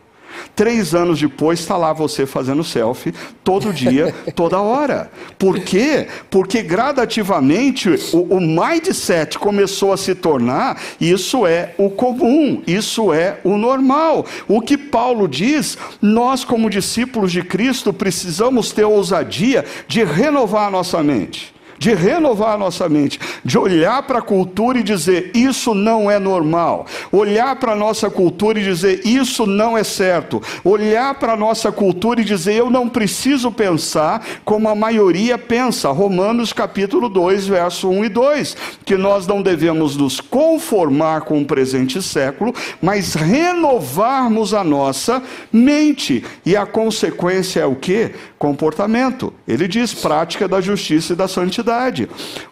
[0.55, 5.11] Três anos depois está lá você fazendo selfie todo dia, toda hora.
[5.37, 6.07] Por quê?
[6.29, 13.39] Porque gradativamente o, o mindset começou a se tornar isso é o comum, isso é
[13.43, 14.25] o normal.
[14.47, 20.71] O que Paulo diz, nós como discípulos de Cristo precisamos ter ousadia de renovar a
[20.71, 25.73] nossa mente de renovar a nossa mente, de olhar para a cultura e dizer isso
[25.73, 31.13] não é normal, olhar para a nossa cultura e dizer isso não é certo, olhar
[31.15, 35.89] para a nossa cultura e dizer eu não preciso pensar como a maioria pensa.
[35.91, 41.45] Romanos capítulo 2, verso 1 e 2, que nós não devemos nos conformar com o
[41.45, 46.23] presente século, mas renovarmos a nossa mente.
[46.45, 48.11] E a consequência é o que?
[48.37, 49.33] Comportamento.
[49.47, 51.66] Ele diz prática da justiça e da santidade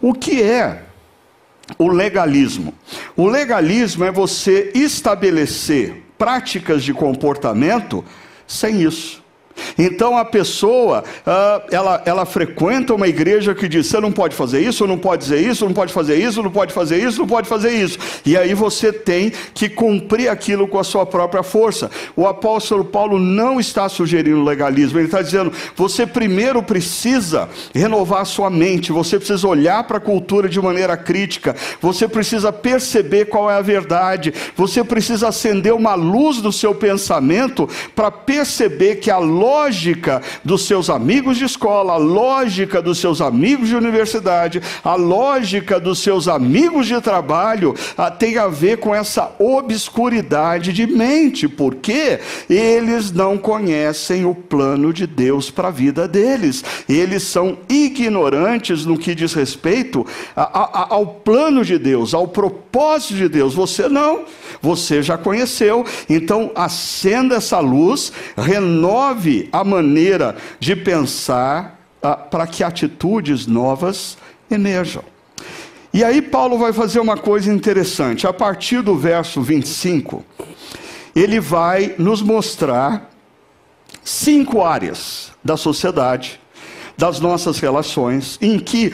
[0.01, 0.84] O que é
[1.78, 2.73] o legalismo?
[3.15, 8.04] O legalismo é você estabelecer práticas de comportamento
[8.47, 9.25] sem isso.
[9.78, 14.62] Então a pessoa, uh, ela, ela frequenta uma igreja que diz: você não pode fazer
[14.62, 17.48] isso, não pode dizer isso, não pode fazer isso, não pode fazer isso, não pode
[17.48, 17.98] fazer isso.
[18.26, 21.89] E aí você tem que cumprir aquilo com a sua própria força.
[22.15, 28.26] O apóstolo Paulo não está sugerindo legalismo, ele está dizendo: você primeiro precisa renovar a
[28.26, 33.52] sua mente, você precisa olhar para a cultura de maneira crítica, você precisa perceber qual
[33.52, 39.18] é a verdade, você precisa acender uma luz no seu pensamento para perceber que a
[39.18, 39.44] lógica
[40.43, 45.99] dos seus amigos de escola, a lógica dos seus amigos de universidade, a lógica dos
[45.99, 53.12] seus amigos de trabalho a, tem a ver com essa obscuridade de mente, porque eles
[53.12, 59.15] não conhecem o plano de Deus para a vida deles, eles são ignorantes no que
[59.15, 60.05] diz respeito
[60.36, 63.53] a, a, ao plano de Deus, ao propósito de Deus.
[63.53, 64.25] Você não,
[64.62, 72.63] você já conheceu, então acenda essa luz, renove a maneira de pensar ah, para que
[72.63, 74.15] atitudes novas
[74.50, 75.04] emerjam.
[75.91, 78.28] E aí Paulo vai fazer uma coisa interessante.
[78.28, 80.24] A partir do verso 25,
[81.15, 83.10] ele vai nos mostrar
[84.04, 86.39] cinco áreas da sociedade,
[86.98, 88.93] das nossas relações, em que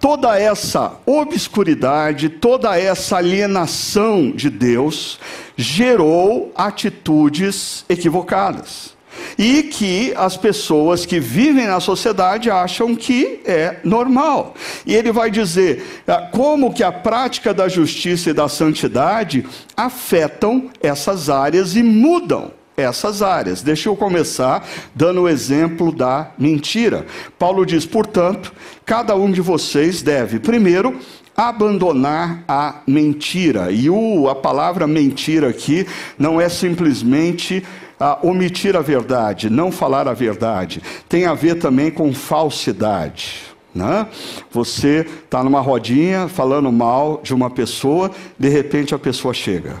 [0.00, 5.18] toda essa obscuridade, toda essa alienação de Deus
[5.56, 8.96] gerou atitudes equivocadas
[9.36, 14.54] e que as pessoas que vivem na sociedade acham que é normal.
[14.86, 19.44] E ele vai dizer ah, como que a prática da justiça e da santidade
[19.76, 23.62] afetam essas áreas e mudam essas áreas.
[23.62, 27.06] Deixa eu começar dando o exemplo da mentira.
[27.38, 28.52] Paulo diz, portanto,
[28.84, 30.98] cada um de vocês deve, primeiro,
[31.36, 33.70] abandonar a mentira.
[33.70, 35.86] E o, a palavra mentira aqui
[36.18, 37.64] não é simplesmente
[37.98, 43.42] ah, omitir a verdade, não falar a verdade, tem a ver também com falsidade.
[43.74, 44.06] Né?
[44.50, 49.80] Você está numa rodinha falando mal de uma pessoa, de repente a pessoa chega.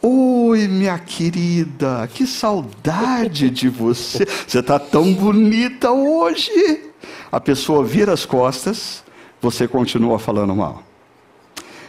[0.00, 4.26] Oi, minha querida, que saudade de você.
[4.46, 6.90] Você está tão bonita hoje.
[7.30, 9.04] A pessoa vira as costas,
[9.40, 10.82] você continua falando mal.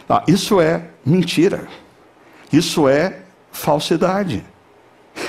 [0.08, 1.66] Ah, isso é mentira.
[2.52, 4.44] Isso é falsidade.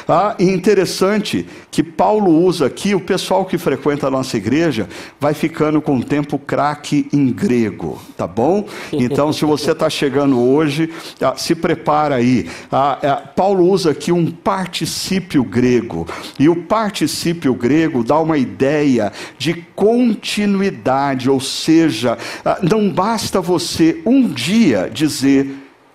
[0.07, 4.87] Ah, e interessante que Paulo usa aqui, o pessoal que frequenta a nossa igreja
[5.19, 8.67] vai ficando com o tempo craque em grego, tá bom?
[8.91, 12.49] Então, se você está chegando hoje, ah, se prepara aí.
[12.71, 16.07] Ah, é, Paulo usa aqui um particípio grego,
[16.39, 24.01] e o particípio grego dá uma ideia de continuidade, ou seja, ah, não basta você
[24.05, 25.47] um dia dizer,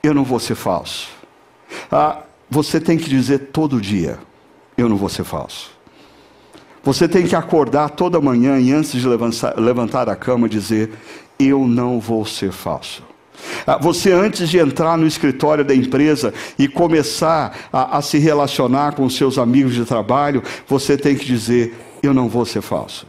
[0.02, 1.08] eu não vou ser falso.
[1.90, 4.18] Ah, você tem que dizer todo dia:
[4.76, 5.70] Eu não vou ser falso.
[6.82, 10.90] Você tem que acordar toda manhã e antes de levantar, a cama dizer:
[11.38, 13.02] Eu não vou ser falso.
[13.66, 18.94] Ah, você, antes de entrar no escritório da empresa e começar a, a se relacionar
[18.94, 23.06] com seus amigos de trabalho, você tem que dizer: Eu não vou ser falso.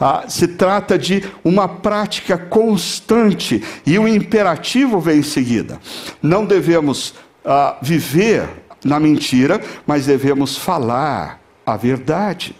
[0.00, 5.78] Ah, se trata de uma prática constante e o imperativo vem em seguida.
[6.22, 7.14] Não devemos
[7.44, 8.48] ah, viver
[8.84, 12.54] na mentira, mas devemos falar a verdade.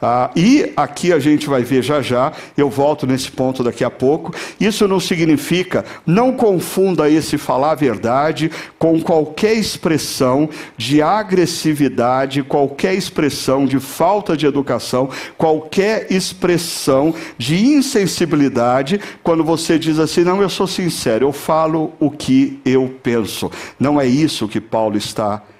[0.00, 3.90] Ah, e aqui a gente vai ver já já, eu volto nesse ponto daqui a
[3.90, 4.32] pouco.
[4.60, 8.48] Isso não significa, não confunda esse falar a verdade
[8.78, 19.00] com qualquer expressão de agressividade, qualquer expressão de falta de educação, qualquer expressão de insensibilidade,
[19.24, 23.50] quando você diz assim: não, eu sou sincero, eu falo o que eu penso.
[23.80, 25.57] Não é isso que Paulo está dizendo.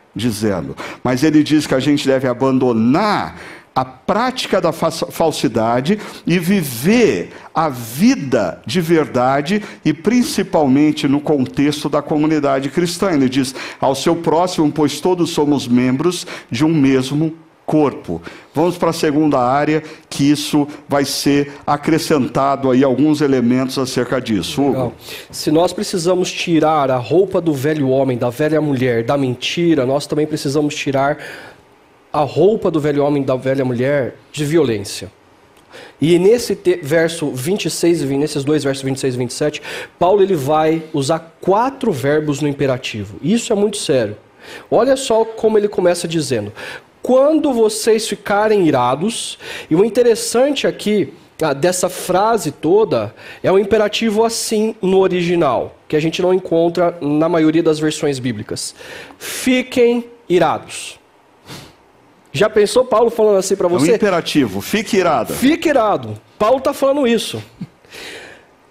[1.04, 3.36] Mas ele diz que a gente deve abandonar
[3.74, 12.02] a prática da falsidade e viver a vida de verdade e principalmente no contexto da
[12.02, 13.12] comunidade cristã.
[13.12, 17.36] Ele diz ao seu próximo, pois todos somos membros de um mesmo
[17.68, 18.22] corpo.
[18.54, 24.62] Vamos para a segunda área, que isso vai ser acrescentado aí alguns elementos acerca disso.
[24.62, 24.94] Hugo.
[25.30, 30.06] Se nós precisamos tirar a roupa do velho homem, da velha mulher, da mentira, nós
[30.06, 31.18] também precisamos tirar
[32.10, 35.12] a roupa do velho homem, da velha mulher, de violência.
[36.00, 39.62] E nesse verso 26 e nesses dois versos 26 e 27,
[39.98, 43.18] Paulo ele vai usar quatro verbos no imperativo.
[43.22, 44.16] Isso é muito sério.
[44.70, 46.50] Olha só como ele começa dizendo:
[47.08, 49.38] quando vocês ficarem irados.
[49.70, 55.96] E o interessante aqui ah, dessa frase toda é um imperativo assim no original, que
[55.96, 58.74] a gente não encontra na maioria das versões bíblicas.
[59.18, 61.00] Fiquem irados.
[62.30, 63.88] Já pensou Paulo falando assim para você?
[63.88, 65.32] É um imperativo, fique irado.
[65.32, 66.14] Fique irado.
[66.38, 67.42] Paulo está falando isso.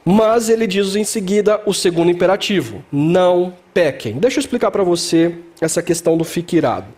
[0.06, 4.20] Mas ele diz em seguida o segundo imperativo: não pequem.
[4.20, 6.98] Deixa eu explicar para você essa questão do fique irado.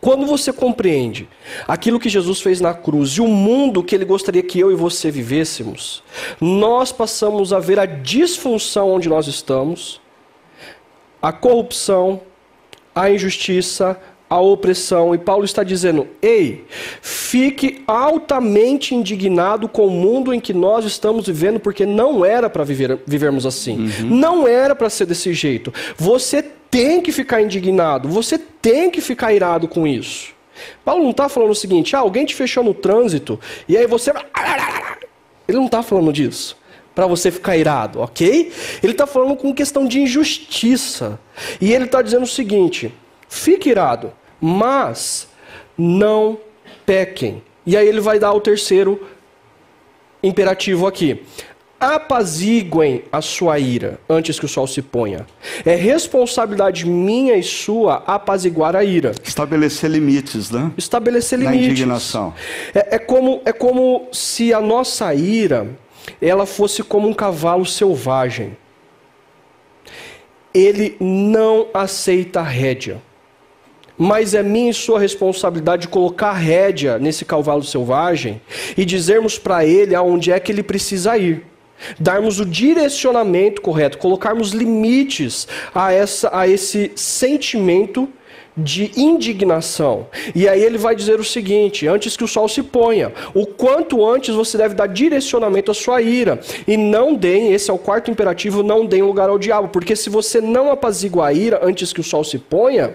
[0.00, 1.28] Quando você compreende
[1.68, 4.74] aquilo que Jesus fez na cruz e o mundo que ele gostaria que eu e
[4.74, 6.02] você vivêssemos,
[6.40, 10.00] nós passamos a ver a disfunção onde nós estamos,
[11.20, 12.22] a corrupção,
[12.94, 15.12] a injustiça, a opressão.
[15.12, 16.64] E Paulo está dizendo: ei,
[17.02, 22.62] fique altamente indignado com o mundo em que nós estamos vivendo, porque não era para
[22.62, 23.90] viver, vivermos assim.
[24.00, 24.16] Uhum.
[24.16, 25.74] Não era para ser desse jeito.
[25.96, 30.32] Você tem que ficar indignado, você tem que ficar irado com isso.
[30.84, 34.12] Paulo não está falando o seguinte: ah, alguém te fechou no trânsito e aí você.
[35.48, 36.56] Ele não está falando disso
[36.94, 38.52] para você ficar irado, ok?
[38.82, 41.18] Ele está falando com questão de injustiça.
[41.60, 42.92] E ele está dizendo o seguinte:
[43.30, 45.26] fique irado, mas
[45.78, 46.38] não
[46.84, 47.42] pequem.
[47.64, 49.08] E aí ele vai dar o terceiro
[50.22, 51.24] imperativo aqui
[51.80, 55.26] apaziguem a sua ira antes que o sol se ponha.
[55.64, 59.12] É responsabilidade minha e sua apaziguar a ira.
[59.24, 60.70] Estabelecer limites, né?
[60.76, 61.60] Estabelecer limites.
[61.66, 62.34] Na indignação.
[62.74, 65.68] É, é, como, é como se a nossa ira
[66.20, 68.56] ela fosse como um cavalo selvagem.
[70.52, 73.00] Ele não aceita rédea.
[74.02, 78.40] Mas é minha e sua responsabilidade colocar rédea nesse cavalo selvagem
[78.74, 81.44] e dizermos para ele aonde é que ele precisa ir
[81.98, 88.08] darmos o direcionamento correto, colocarmos limites a, essa, a esse sentimento
[88.56, 90.06] de indignação.
[90.34, 94.06] E aí ele vai dizer o seguinte: antes que o sol se ponha, o quanto
[94.06, 96.40] antes você deve dar direcionamento à sua ira.
[96.66, 99.68] E não deem, esse é o quarto imperativo, não deem lugar ao diabo.
[99.68, 102.94] Porque se você não apazigua a ira antes que o sol se ponha,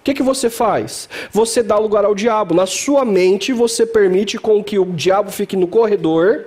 [0.00, 1.08] o que, que você faz?
[1.30, 2.54] Você dá lugar ao diabo.
[2.54, 6.46] Na sua mente, você permite com que o diabo fique no corredor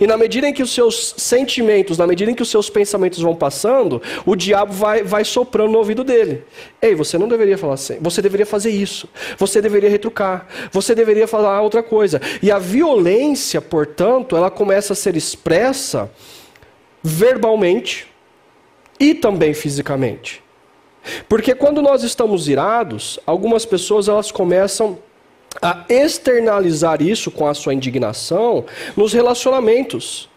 [0.00, 3.20] E na medida em que os seus sentimentos, na medida em que os seus pensamentos
[3.20, 6.44] vão passando, o diabo vai, vai soprando no ouvido dele.
[6.80, 7.98] Ei, você não deveria falar assim.
[8.00, 9.08] Você deveria fazer isso.
[9.36, 10.46] Você deveria retrucar.
[10.72, 12.20] Você deveria falar outra coisa.
[12.42, 16.10] E a violência, portanto, ela começa a ser expressa
[17.02, 18.06] verbalmente
[18.98, 20.45] e também fisicamente.
[21.28, 24.98] Porque quando nós estamos irados, algumas pessoas elas começam
[25.60, 28.64] a externalizar isso com a sua indignação
[28.96, 30.28] nos relacionamentos,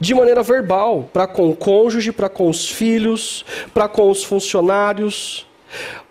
[0.00, 5.46] de maneira verbal, para com o cônjuge, para com os filhos, para com os funcionários,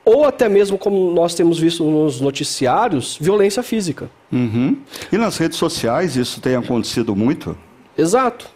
[0.04, 4.10] ou até mesmo, como nós temos visto nos noticiários, violência física.
[4.32, 4.78] Uhum.
[5.12, 7.58] E nas redes sociais isso tem acontecido muito?
[7.98, 8.48] Exato.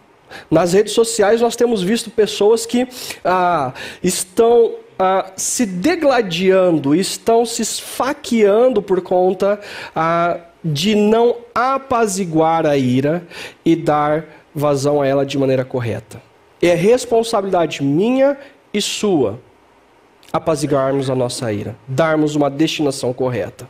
[0.49, 2.87] Nas redes sociais nós temos visto pessoas que
[3.23, 4.73] ah, estão
[5.35, 9.59] se degladiando, estão se esfaqueando por conta
[10.63, 13.25] de não apaziguar a ira
[13.63, 16.21] e dar vazão a ela de maneira correta.
[16.61, 18.37] É responsabilidade minha
[18.73, 19.39] e sua
[20.33, 23.69] apaziguarmos a nossa ira, darmos uma destinação correta.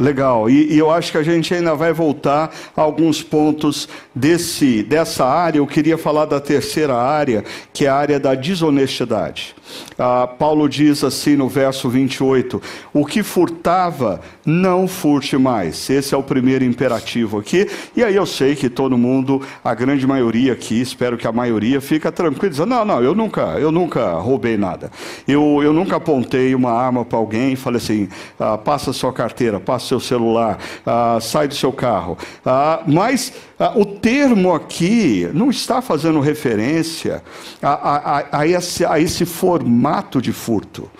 [0.00, 4.82] Legal, e, e, eu acho que a gente ainda vai voltar a alguns pontos desse,
[4.82, 5.58] dessa área.
[5.58, 9.54] Eu queria falar da terceira área, que é a área da desonestidade.
[9.98, 12.60] Ah, Paulo diz assim no verso 28:
[12.92, 15.88] O que furtava, não furte mais.
[15.90, 17.68] Esse é o primeiro imperativo aqui.
[17.94, 21.80] E aí eu sei que todo mundo, a grande maioria aqui, espero que a maioria,
[21.80, 24.90] fica tranquilo, dizendo: Não, não, eu nunca, eu nunca roubei nada.
[25.28, 28.08] Eu, eu nunca apontei uma arma para alguém e falei assim:
[28.38, 32.18] ah, passa sua carteira, passa seu celular, ah, sai do seu carro.
[32.44, 37.22] Ah, mas ah, o termo aqui não está fazendo referência
[37.62, 40.90] a, a, a, esse, a esse, formato de furto.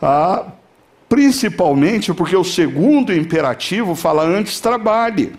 [0.00, 0.44] Ah,
[1.08, 5.32] principalmente porque o segundo imperativo fala antes trabalhe.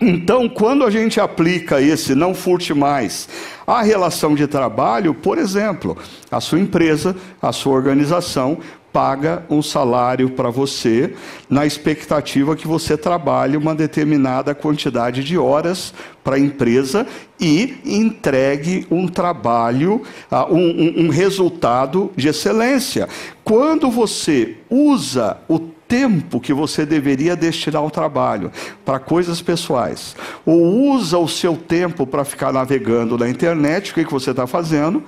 [0.00, 3.28] Então, quando a gente aplica esse não furte mais
[3.66, 5.96] à relação de trabalho, por exemplo,
[6.30, 8.58] a sua empresa, a sua organização
[8.98, 11.14] paga um salário para você
[11.48, 15.94] na expectativa que você trabalhe uma determinada quantidade de horas
[16.24, 17.06] para a empresa
[17.38, 23.08] e entregue um trabalho, uh, um, um resultado de excelência.
[23.44, 28.50] Quando você usa o tempo que você deveria destinar ao trabalho
[28.84, 34.04] para coisas pessoais, ou usa o seu tempo para ficar navegando na internet, o que,
[34.04, 35.04] que você está fazendo?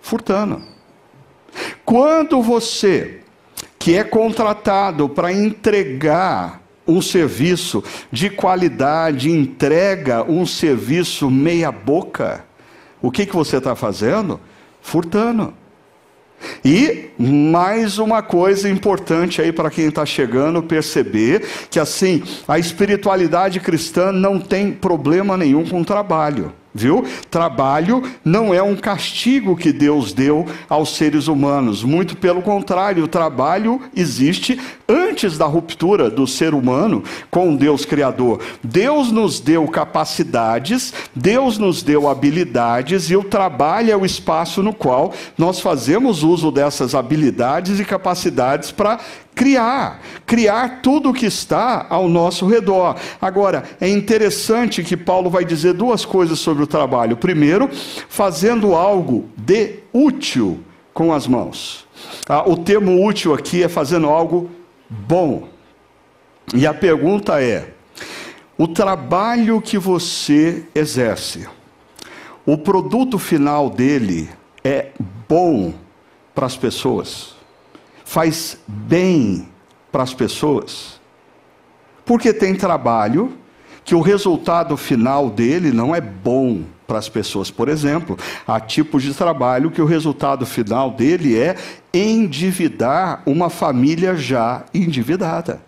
[0.00, 0.77] Furtando.
[1.84, 3.20] Quando você,
[3.78, 12.44] que é contratado para entregar um serviço de qualidade, entrega um serviço meia-boca,
[13.00, 14.40] o que, que você está fazendo?
[14.80, 15.52] Furtando.
[16.64, 23.60] E mais uma coisa importante aí para quem está chegando perceber que assim a espiritualidade
[23.60, 26.52] cristã não tem problema nenhum com o trabalho.
[26.78, 27.04] Viu?
[27.28, 31.82] Trabalho não é um castigo que Deus deu aos seres humanos.
[31.82, 34.58] Muito pelo contrário, o trabalho existe
[34.88, 38.40] antes da ruptura do ser humano com o Deus Criador.
[38.62, 44.72] Deus nos deu capacidades, Deus nos deu habilidades e o trabalho é o espaço no
[44.72, 49.00] qual nós fazemos uso dessas habilidades e capacidades para
[49.34, 52.96] criar, criar tudo o que está ao nosso redor.
[53.20, 57.16] Agora, é interessante que Paulo vai dizer duas coisas sobre o trabalho.
[57.16, 57.68] Primeiro,
[58.08, 60.60] fazendo algo de útil
[60.92, 61.86] com as mãos.
[62.28, 64.50] Ah, o termo útil aqui é fazendo algo
[64.88, 65.48] bom.
[66.54, 67.72] E a pergunta é:
[68.56, 71.48] o trabalho que você exerce,
[72.46, 74.28] o produto final dele
[74.64, 74.92] é
[75.28, 75.74] bom
[76.34, 77.38] para as pessoas?
[78.08, 79.46] faz bem
[79.92, 80.98] para as pessoas.
[82.06, 83.36] Porque tem trabalho
[83.84, 87.50] que o resultado final dele não é bom para as pessoas.
[87.50, 91.54] Por exemplo, há tipos de trabalho que o resultado final dele é
[91.92, 95.60] endividar uma família já endividada.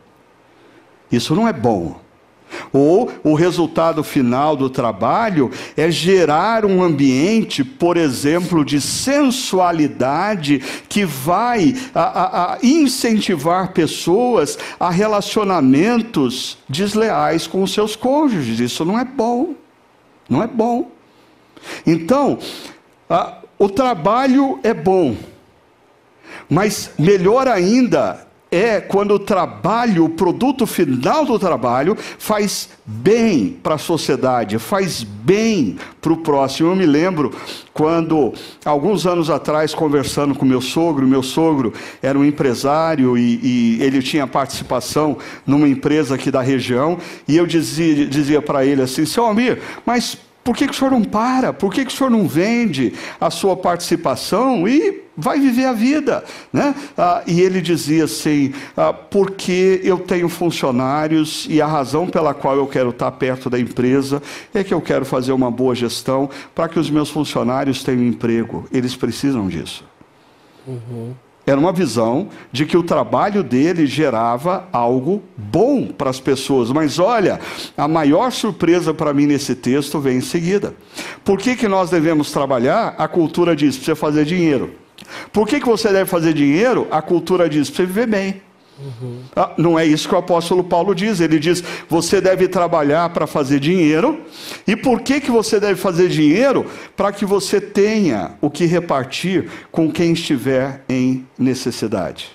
[1.12, 2.01] Isso não é bom.
[2.73, 11.05] Ou o resultado final do trabalho é gerar um ambiente, por exemplo, de sensualidade que
[11.05, 18.59] vai a, a, a incentivar pessoas a relacionamentos desleais com os seus cônjuges.
[18.59, 19.55] Isso não é bom.
[20.29, 20.91] Não é bom.
[21.87, 22.39] Então,
[23.09, 25.17] a, o trabalho é bom,
[26.49, 33.77] mas melhor ainda é quando o trabalho, o produto final do trabalho, faz bem para
[33.77, 36.71] a sociedade, faz bem para o próximo.
[36.71, 37.33] Eu me lembro
[37.73, 38.35] quando,
[38.65, 44.03] alguns anos atrás, conversando com meu sogro, meu sogro era um empresário e, e ele
[44.03, 46.99] tinha participação numa empresa aqui da região,
[47.29, 50.19] e eu dizia, dizia para ele assim: seu Almir, mas
[50.51, 51.53] por que, que o senhor não para?
[51.53, 56.24] Por que, que o senhor não vende a sua participação e vai viver a vida?
[56.53, 56.74] Né?
[56.98, 62.57] Ah, e ele dizia assim: ah, porque eu tenho funcionários e a razão pela qual
[62.57, 64.20] eu quero estar perto da empresa
[64.53, 68.66] é que eu quero fazer uma boa gestão para que os meus funcionários tenham emprego.
[68.72, 69.84] Eles precisam disso.
[70.66, 71.14] Uhum.
[71.51, 76.70] Era uma visão de que o trabalho dele gerava algo bom para as pessoas.
[76.70, 77.40] Mas olha,
[77.76, 80.76] a maior surpresa para mim nesse texto vem em seguida.
[81.24, 82.94] Por que, que nós devemos trabalhar?
[82.96, 84.74] A cultura diz você fazer dinheiro.
[85.32, 86.86] Por que, que você deve fazer dinheiro?
[86.88, 88.42] A cultura diz você viver bem.
[88.83, 89.22] Uhum.
[89.37, 91.20] Ah, não é isso que o apóstolo Paulo diz.
[91.20, 94.20] Ele diz: você deve trabalhar para fazer dinheiro.
[94.66, 96.66] E por que, que você deve fazer dinheiro?
[96.97, 102.31] Para que você tenha o que repartir com quem estiver em necessidade.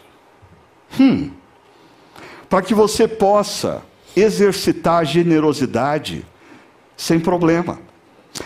[0.99, 1.31] Hum.
[2.47, 3.81] Para que você possa
[4.15, 6.25] exercitar a generosidade
[6.95, 7.79] sem problema.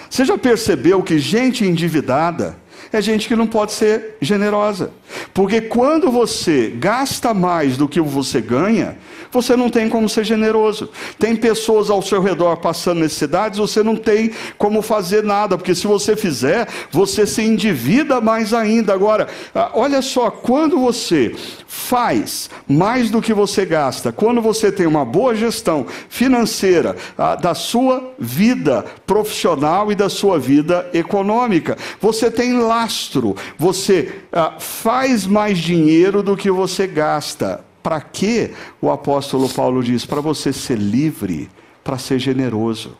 [0.10, 2.58] Você já percebeu que gente endividada
[2.92, 4.92] é gente que não pode ser generosa.
[5.34, 8.98] Porque quando você gasta mais do que você ganha,
[9.32, 10.90] você não tem como ser generoso.
[11.18, 15.86] Tem pessoas ao seu redor passando necessidades, você não tem como fazer nada, porque se
[15.88, 18.94] você fizer, você se endivida mais ainda.
[18.94, 21.34] Agora, ah, olha só, quando você
[21.68, 27.54] faz mais do que você gasta, quando você tem uma boa gestão financeira ah, da
[27.54, 35.58] sua vida profissional e da sua vida econômica, você tem lastro, você ah, faz mais
[35.58, 37.64] dinheiro do que você gasta.
[37.84, 38.52] Para que
[38.82, 40.06] o apóstolo Paulo diz?
[40.06, 41.50] Para você ser livre,
[41.84, 42.98] para ser generoso.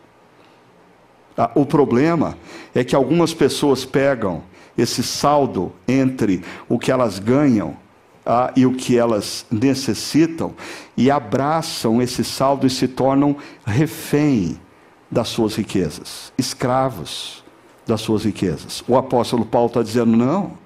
[1.38, 2.38] Ah, o problema
[2.74, 4.44] é que algumas pessoas pegam
[4.78, 7.76] esse saldo entre o que elas ganham
[8.26, 10.54] ah, e o que elas necessitam
[10.96, 14.60] e abraçam esse saldo e se tornam refém
[15.12, 17.39] das suas riquezas, escravos
[17.90, 18.84] das suas riquezas.
[18.88, 20.58] O apóstolo Paulo está dizendo: não.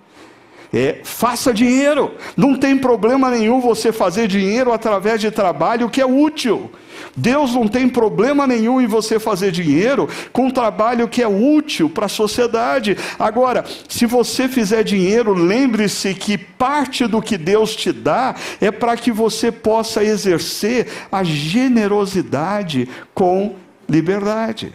[0.71, 2.11] É, faça dinheiro.
[2.35, 6.71] Não tem problema nenhum você fazer dinheiro através de trabalho que é útil.
[7.15, 12.07] Deus não tem problema nenhum em você fazer dinheiro com trabalho que é útil para
[12.07, 12.97] a sociedade.
[13.19, 18.97] Agora, se você fizer dinheiro, lembre-se que parte do que Deus te dá é para
[18.97, 23.55] que você possa exercer a generosidade com
[23.87, 24.73] liberdade.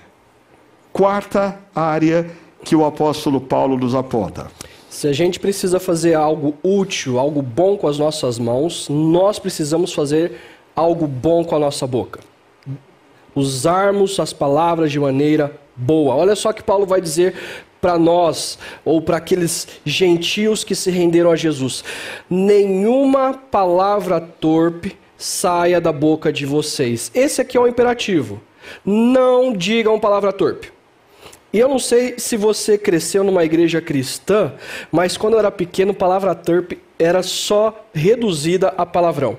[0.98, 2.28] Quarta área
[2.64, 4.50] que o apóstolo Paulo nos aponta.
[4.90, 9.92] Se a gente precisa fazer algo útil, algo bom com as nossas mãos, nós precisamos
[9.92, 10.32] fazer
[10.74, 12.18] algo bom com a nossa boca.
[13.32, 16.16] Usarmos as palavras de maneira boa.
[16.16, 17.32] Olha só que Paulo vai dizer
[17.80, 21.84] para nós, ou para aqueles gentios que se renderam a Jesus:
[22.28, 27.08] nenhuma palavra torpe saia da boca de vocês.
[27.14, 28.42] Esse aqui é o imperativo.
[28.84, 30.76] Não digam palavra torpe.
[31.52, 34.52] E eu não sei se você cresceu numa igreja cristã,
[34.92, 39.38] mas quando eu era pequeno, palavra torpe era só reduzida a palavrão.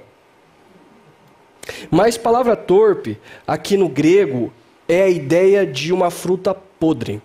[1.91, 4.51] Mas palavra torpe, aqui no grego,
[4.87, 7.21] é a ideia de uma fruta podre.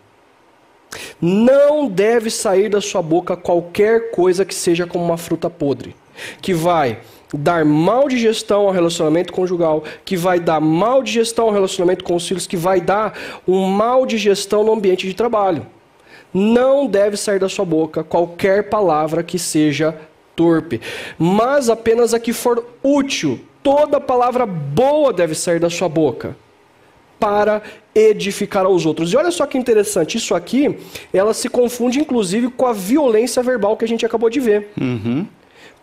[1.20, 5.96] Não deve sair da sua boca qualquer coisa que seja como uma fruta podre,
[6.42, 7.00] que vai
[7.36, 12.04] dar mal de gestão ao relacionamento conjugal, que vai dar mal de gestão ao relacionamento
[12.04, 13.16] com os filhos, que vai dar
[13.46, 15.66] um mal de gestão no ambiente de trabalho.
[16.32, 19.96] Não deve sair da sua boca qualquer palavra que seja
[20.34, 20.80] torpe,
[21.18, 23.40] mas apenas a que for útil.
[23.62, 26.36] Toda palavra boa deve sair da sua boca
[27.18, 27.62] para
[27.94, 29.12] edificar aos outros.
[29.12, 30.76] E olha só que interessante, isso aqui,
[31.12, 34.68] ela se confunde inclusive com a violência verbal que a gente acabou de ver.
[34.78, 35.26] Uhum.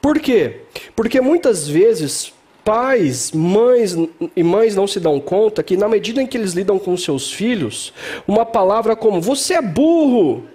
[0.01, 0.61] Por quê?
[0.95, 2.33] Porque muitas vezes
[2.63, 3.95] pais, mães
[4.35, 7.31] e mães não se dão conta que na medida em que eles lidam com seus
[7.31, 7.93] filhos,
[8.27, 10.45] uma palavra como você é burro,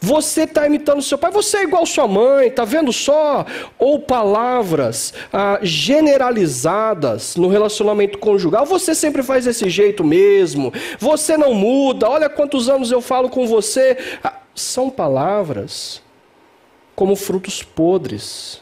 [0.00, 3.46] você está imitando seu pai, você é igual sua mãe, tá vendo só?
[3.78, 11.54] Ou palavras ah, generalizadas no relacionamento conjugal, você sempre faz desse jeito mesmo, você não
[11.54, 13.96] muda, olha quantos anos eu falo com você.
[14.22, 16.02] Ah, são palavras
[16.96, 18.60] como frutos podres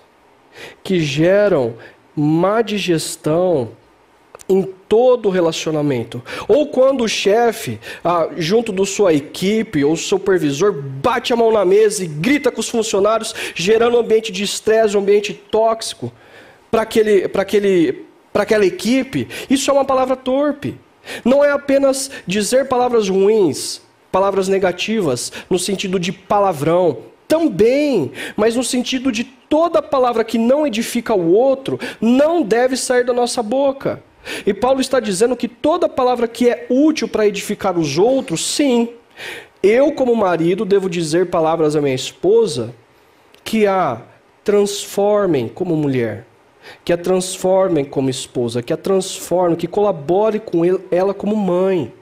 [0.83, 1.75] que geram
[2.15, 3.71] má digestão
[4.49, 6.23] em todo o relacionamento.
[6.47, 11.65] Ou quando o chefe, ah, junto da sua equipe ou supervisor, bate a mão na
[11.65, 16.13] mesa e grita com os funcionários, gerando um ambiente de estresse, um ambiente tóxico.
[16.71, 20.79] para aquele, aquele, aquela equipe, isso é uma palavra torpe.
[21.25, 23.81] Não é apenas dizer palavras ruins,
[24.11, 26.99] palavras negativas, no sentido de palavrão,
[27.29, 33.05] também, mas no sentido de toda palavra que não edifica o outro não deve sair
[33.05, 34.03] da nossa boca.
[34.45, 38.89] E Paulo está dizendo que toda palavra que é útil para edificar os outros, sim.
[39.63, 42.75] Eu, como marido, devo dizer palavras à minha esposa
[43.45, 44.03] que a
[44.43, 46.27] transformem como mulher,
[46.85, 51.93] que a transformem como esposa, que a transformem, que colabore com ela como mãe.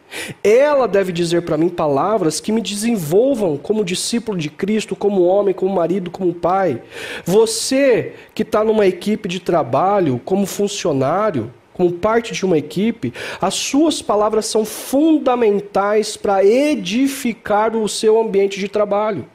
[0.42, 5.54] Ela deve dizer para mim palavras que me desenvolvam como discípulo de Cristo, como homem,
[5.54, 6.82] como marido, como pai.
[7.24, 13.54] Você que está numa equipe de trabalho, como funcionário, como parte de uma equipe, as
[13.54, 19.26] suas palavras são fundamentais para edificar o seu ambiente de trabalho.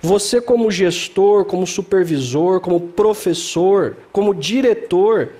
[0.00, 5.32] Você, como gestor, como supervisor, como professor, como diretor,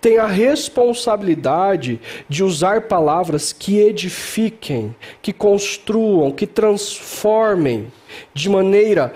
[0.00, 7.86] tem a responsabilidade de usar palavras que edifiquem, que construam, que transformem
[8.34, 9.12] de maneira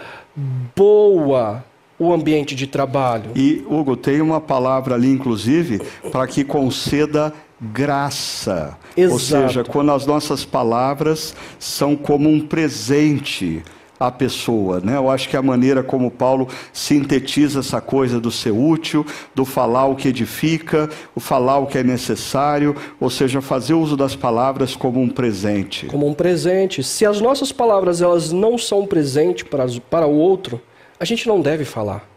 [0.75, 1.65] boa
[1.99, 3.31] o ambiente de trabalho.
[3.35, 5.81] E, Hugo, tem uma palavra ali, inclusive,
[6.13, 8.77] para que conceda graça.
[8.97, 9.15] Exato.
[9.15, 13.63] Ou seja, quando as nossas palavras são como um presente
[13.99, 14.81] a pessoa.
[14.81, 14.97] Né?
[14.97, 19.87] Eu acho que a maneira como Paulo sintetiza essa coisa do ser útil, do falar
[19.87, 24.77] o que edifica, o falar o que é necessário, ou seja, fazer uso das palavras
[24.77, 25.87] como um presente.
[25.87, 26.83] Como um presente.
[26.83, 30.61] Se as nossas palavras elas não são um presente para, para o outro,
[30.99, 32.09] a gente não deve falar.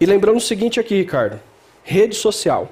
[0.00, 1.40] E lembrando o seguinte aqui, Ricardo:
[1.82, 2.70] rede social.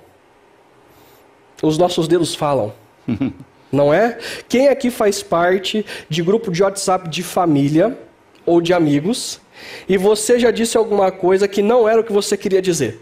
[1.62, 2.72] Os nossos dedos falam.
[3.72, 4.18] não é?
[4.48, 7.98] Quem aqui faz parte de grupo de WhatsApp de família
[8.44, 9.40] ou de amigos
[9.88, 13.00] e você já disse alguma coisa que não era o que você queria dizer?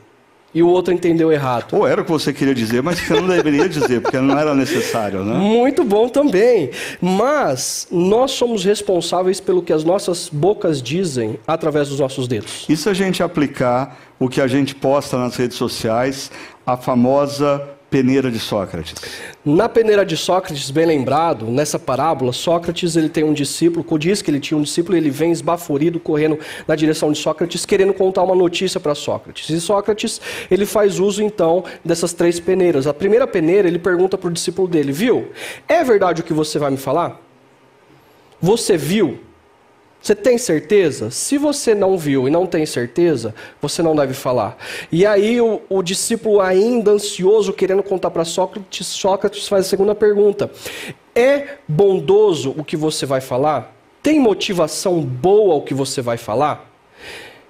[0.53, 1.77] E o outro entendeu errado.
[1.77, 4.37] Ou era o que você queria dizer, mas que você não deveria dizer, porque não
[4.37, 5.33] era necessário, né?
[5.35, 6.71] Muito bom também.
[7.01, 12.67] Mas nós somos responsáveis pelo que as nossas bocas dizem através dos nossos dedos.
[12.69, 16.33] E se a gente aplicar o que a gente posta nas redes sociais,
[16.67, 18.95] a famosa peneira de Sócrates?
[19.45, 24.31] Na peneira de Sócrates, bem lembrado, nessa parábola, Sócrates ele tem um discípulo, diz que
[24.31, 26.39] ele tinha um discípulo, ele vem esbaforido, correndo
[26.69, 29.51] na direção de Sócrates, querendo contar uma notícia para Sócrates.
[29.51, 30.21] E Sócrates,
[30.51, 32.87] ele faz uso então dessas três peneiras.
[32.87, 35.31] A primeira peneira, ele pergunta para o discípulo dele, viu?
[35.67, 37.21] É verdade o que você vai me falar?
[38.41, 39.21] Você viu?
[40.01, 41.11] Você tem certeza?
[41.11, 44.57] Se você não viu e não tem certeza, você não deve falar.
[44.91, 49.95] E aí o, o discípulo ainda ansioso, querendo contar para Sócrates, Sócrates faz a segunda
[49.95, 50.51] pergunta.
[51.15, 53.77] É bondoso o que você vai falar?
[54.03, 56.70] Tem motivação boa o que você vai falar?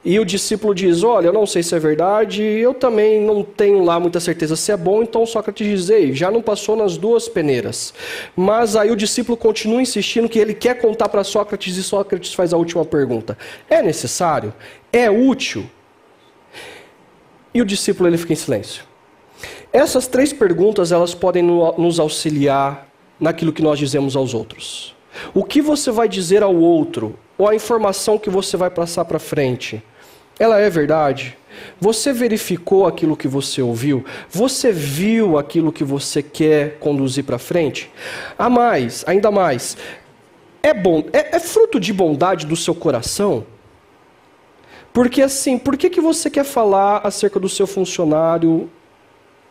[0.03, 3.84] E o discípulo diz: Olha, eu não sei se é verdade, eu também não tenho
[3.84, 5.03] lá muita certeza se é bom.
[5.03, 7.92] Então Sócrates diz: Ei, já não passou nas duas peneiras.
[8.34, 12.55] Mas aí o discípulo continua insistindo que ele quer contar para Sócrates e Sócrates faz
[12.55, 13.36] a última pergunta:
[13.68, 14.55] É necessário?
[14.90, 15.68] É útil?
[17.53, 18.84] E o discípulo ele fica em silêncio.
[19.72, 22.88] Essas três perguntas elas podem nos auxiliar
[23.18, 24.96] naquilo que nós dizemos aos outros.
[25.34, 29.18] O que você vai dizer ao outro, ou a informação que você vai passar para
[29.18, 29.82] frente,
[30.41, 31.36] ela é verdade?
[31.78, 34.03] Você verificou aquilo que você ouviu?
[34.30, 37.91] Você viu aquilo que você quer conduzir para frente?
[38.38, 39.76] A mais, ainda mais,
[40.62, 43.45] é bom, é, é, fruto de bondade do seu coração?
[44.95, 48.70] Porque assim, por que, que você quer falar acerca do seu funcionário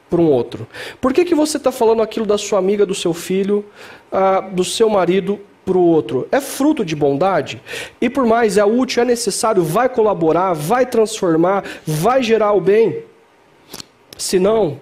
[0.10, 0.68] para um outro?
[1.00, 3.64] Por que, que você está falando aquilo da sua amiga, do seu filho,
[4.12, 7.62] ah, do seu marido para o outro é fruto de bondade
[8.02, 13.04] e por mais é útil, é necessário, vai colaborar, vai transformar, vai gerar o bem.
[14.18, 14.80] Se não,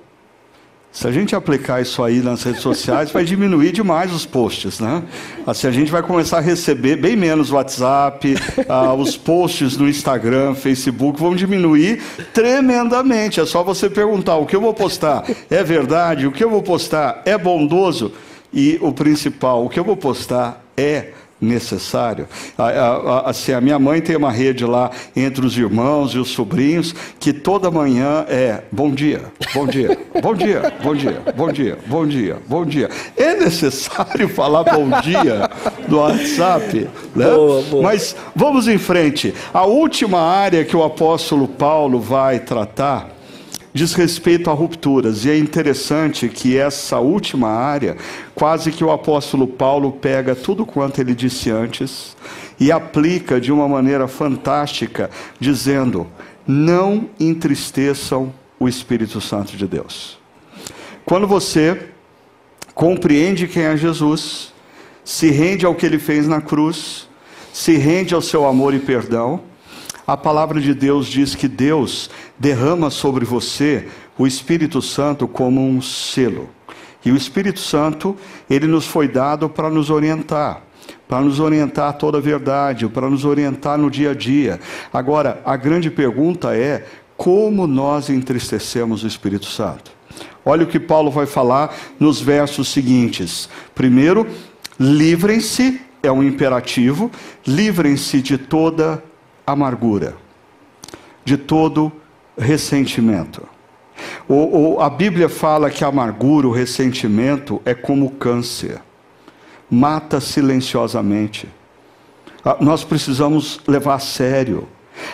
[0.98, 5.04] se a gente aplicar isso aí nas redes sociais, vai diminuir demais os posts, né?
[5.46, 10.56] Assim, a gente vai começar a receber bem menos WhatsApp, uh, os posts no Instagram,
[10.56, 12.02] Facebook vão diminuir
[12.34, 13.40] tremendamente.
[13.40, 16.26] É só você perguntar: o que eu vou postar é verdade?
[16.26, 18.14] O que eu vou postar é bondoso?
[18.52, 21.08] E o principal, o que eu vou postar é
[21.40, 22.28] necessário.
[23.26, 27.32] Assim, a minha mãe tem uma rede lá entre os irmãos e os sobrinhos que
[27.32, 29.22] toda manhã é bom dia,
[29.54, 32.90] bom dia, bom dia, bom dia, bom dia, bom dia, bom dia.
[33.16, 35.50] É necessário falar bom dia
[35.88, 37.30] no WhatsApp, né?
[37.32, 37.84] Boa, boa.
[37.84, 39.34] Mas vamos em frente.
[39.54, 43.17] A última área que o apóstolo Paulo vai tratar
[43.74, 45.26] diz respeito a rupturas.
[45.26, 47.98] E é interessante que essa última área,
[48.34, 52.16] quase que o apóstolo Paulo pega tudo quanto ele disse antes
[52.60, 55.10] e aplica de uma maneira fantástica,
[55.40, 56.08] dizendo:
[56.48, 60.18] não entristeçam o Espírito Santo de Deus.
[61.06, 61.90] Quando você
[62.74, 64.54] compreende quem é Jesus,
[65.04, 67.08] se rende ao que ele fez na cruz,
[67.54, 69.42] se rende ao seu amor e perdão,
[70.06, 72.10] a palavra de Deus diz que Deus
[72.40, 76.50] derrama sobre você o Espírito Santo como um selo.
[77.04, 78.16] E o Espírito Santo,
[78.50, 80.68] ele nos foi dado para nos orientar
[81.08, 84.60] para nos orientar toda a verdade, para nos orientar no dia a dia.
[84.92, 86.86] Agora, a grande pergunta é:
[87.16, 89.92] como nós entristecemos o Espírito Santo?
[90.46, 93.50] Olha o que Paulo vai falar nos versos seguintes.
[93.76, 94.28] Primeiro,
[94.80, 97.12] livrem-se, é um imperativo,
[97.46, 99.04] livrem-se de toda
[99.46, 100.16] amargura,
[101.26, 101.92] de todo
[102.38, 103.48] ressentimento.
[104.28, 108.80] O, o, a Bíblia fala que a amargura, o ressentimento é como câncer
[109.70, 111.48] mata silenciosamente.
[112.44, 114.68] Ah, nós precisamos levar a sério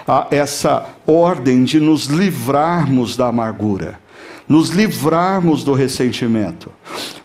[0.08, 4.00] ah, essa ordem de nos livrarmos da amargura,
[4.48, 6.72] nos livrarmos do ressentimento,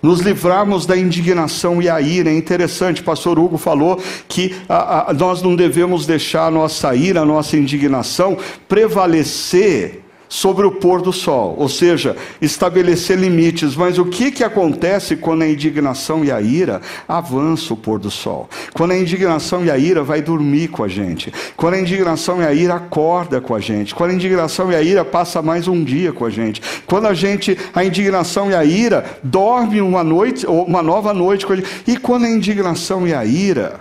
[0.02, 2.30] nos livrarmos da indignação e a ira.
[2.30, 7.26] É interessante, pastor Hugo falou que ah, nós não devemos deixar a nossa ira, a
[7.26, 8.36] nossa indignação
[8.68, 13.74] prevalecer sobre o pôr do sol, ou seja, estabelecer limites.
[13.74, 18.10] Mas o que, que acontece quando a indignação e a ira avança o pôr do
[18.10, 18.48] sol?
[18.74, 22.46] Quando a indignação e a ira vai dormir com a gente, quando a indignação e
[22.46, 25.82] a ira acorda com a gente, quando a indignação e a ira passa mais um
[25.82, 30.46] dia com a gente, quando a gente, a indignação e a ira dorme uma noite,
[30.46, 33.80] ou uma nova noite com a gente, e quando a indignação e a ira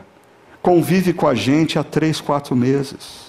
[0.62, 3.27] convive com a gente há três, quatro meses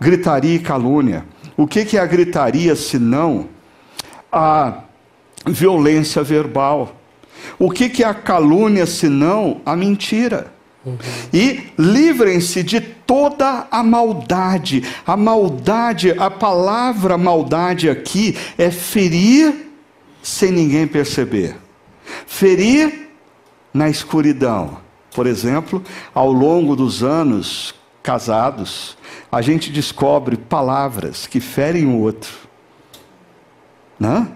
[0.00, 1.24] gritaria e calúnia.
[1.56, 3.48] O que é a gritaria senão
[4.30, 4.84] a
[5.46, 6.96] violência verbal?
[7.58, 10.52] O que é a calúnia senão a mentira?
[11.32, 14.82] E livrem-se de toda a maldade.
[15.06, 19.68] A maldade, a palavra maldade aqui é ferir
[20.22, 21.56] sem ninguém perceber.
[22.26, 23.08] Ferir
[23.72, 24.78] na escuridão.
[25.14, 25.82] Por exemplo,
[26.14, 27.74] ao longo dos anos
[28.08, 28.96] casados,
[29.30, 32.30] a gente descobre palavras que ferem o outro.
[34.00, 34.26] Né?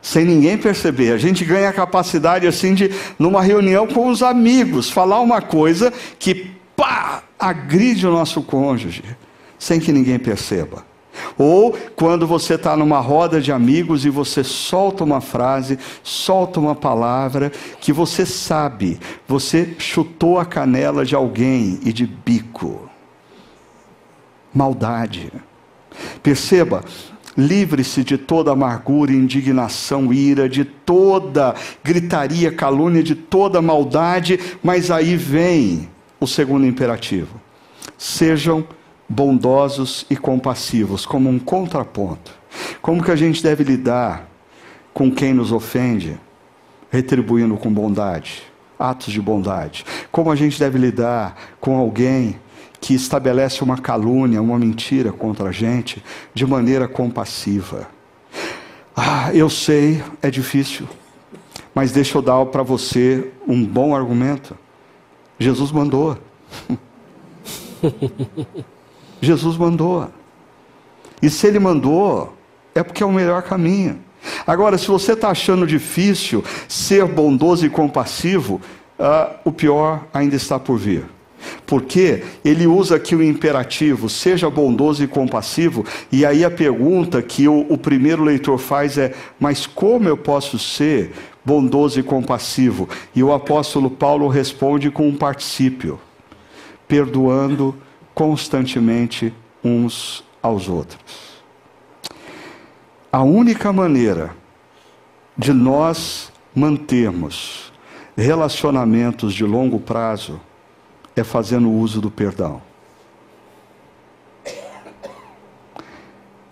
[0.00, 1.10] Sem ninguém perceber.
[1.10, 5.92] A gente ganha a capacidade assim de, numa reunião com os amigos, falar uma coisa
[6.16, 9.02] que pá, agride o nosso cônjuge,
[9.58, 10.86] sem que ninguém perceba.
[11.36, 16.76] Ou quando você está numa roda de amigos e você solta uma frase, solta uma
[16.76, 17.50] palavra
[17.80, 22.88] que você sabe, você chutou a canela de alguém e de bico
[24.58, 25.32] maldade.
[26.20, 26.82] Perceba,
[27.36, 31.54] livre-se de toda amargura, indignação, ira, de toda
[31.84, 35.88] gritaria, calúnia, de toda maldade, mas aí vem
[36.18, 37.40] o segundo imperativo.
[37.96, 38.66] Sejam
[39.08, 42.32] bondosos e compassivos, como um contraponto.
[42.82, 44.28] Como que a gente deve lidar
[44.92, 46.18] com quem nos ofende,
[46.90, 48.42] retribuindo com bondade,
[48.76, 49.84] atos de bondade?
[50.10, 52.36] Como a gente deve lidar com alguém
[52.80, 56.02] que estabelece uma calúnia, uma mentira contra a gente
[56.32, 57.88] de maneira compassiva.
[58.96, 60.88] Ah, eu sei, é difícil,
[61.74, 64.56] mas deixa eu dar para você um bom argumento.
[65.38, 66.18] Jesus mandou.
[69.20, 70.08] Jesus mandou.
[71.22, 72.36] E se ele mandou,
[72.74, 74.00] é porque é o melhor caminho.
[74.46, 78.60] Agora, se você está achando difícil ser bondoso e compassivo,
[78.98, 81.04] ah, o pior ainda está por vir.
[81.66, 87.48] Porque ele usa aqui o imperativo, seja bondoso e compassivo, e aí a pergunta que
[87.48, 91.12] o, o primeiro leitor faz é: mas como eu posso ser
[91.44, 92.88] bondoso e compassivo?
[93.14, 96.00] E o apóstolo Paulo responde com um particípio:
[96.86, 97.74] perdoando
[98.14, 99.32] constantemente
[99.62, 101.38] uns aos outros.
[103.10, 104.34] A única maneira
[105.36, 107.72] de nós mantermos
[108.16, 110.40] relacionamentos de longo prazo
[111.20, 112.60] é fazendo uso do perdão.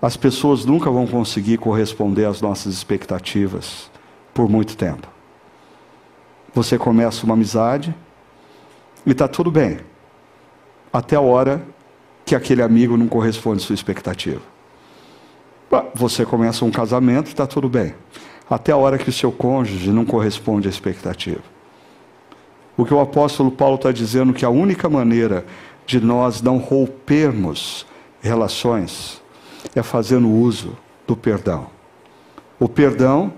[0.01, 3.91] As pessoas nunca vão conseguir corresponder às nossas expectativas
[4.33, 5.09] por muito tempo.
[6.55, 7.95] Você começa uma amizade
[9.05, 9.81] e está tudo bem,
[10.93, 11.63] até a hora
[12.25, 14.43] que aquele amigo não corresponde à sua expectativa.
[15.95, 17.95] Você começa um casamento e está tudo bem,
[18.49, 21.56] até a hora que o seu cônjuge não corresponde à expectativa.
[22.77, 25.47] O que o apóstolo Paulo está dizendo que a única maneira
[25.87, 27.87] de nós não rompermos
[28.21, 29.23] relações
[29.75, 31.69] é fazendo uso do perdão.
[32.59, 33.33] O perdão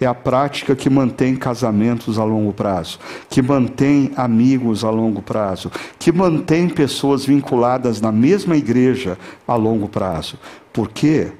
[0.00, 5.70] é a prática que mantém casamentos a longo prazo, que mantém amigos a longo prazo,
[5.98, 9.16] que mantém pessoas vinculadas na mesma igreja
[9.46, 10.38] a longo prazo.
[10.72, 11.32] Por quê?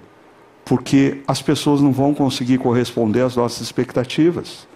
[0.64, 4.66] Porque as pessoas não vão conseguir corresponder às nossas expectativas.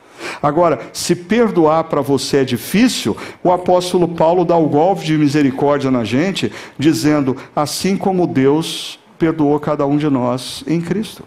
[0.43, 5.91] Agora, se perdoar para você é difícil, o apóstolo Paulo dá o golpe de misericórdia
[5.91, 11.25] na gente, dizendo: assim como Deus perdoou cada um de nós em Cristo.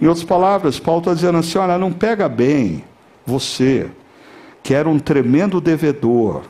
[0.00, 2.84] Em outras palavras, Paulo está dizendo assim: olha, não pega bem
[3.26, 3.88] você,
[4.62, 6.42] que era um tremendo devedor,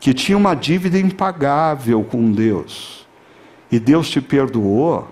[0.00, 3.06] que tinha uma dívida impagável com Deus,
[3.70, 5.08] e Deus te perdoou,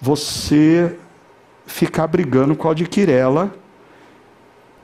[0.00, 0.96] você
[1.66, 3.59] ficar brigando com a de Quirela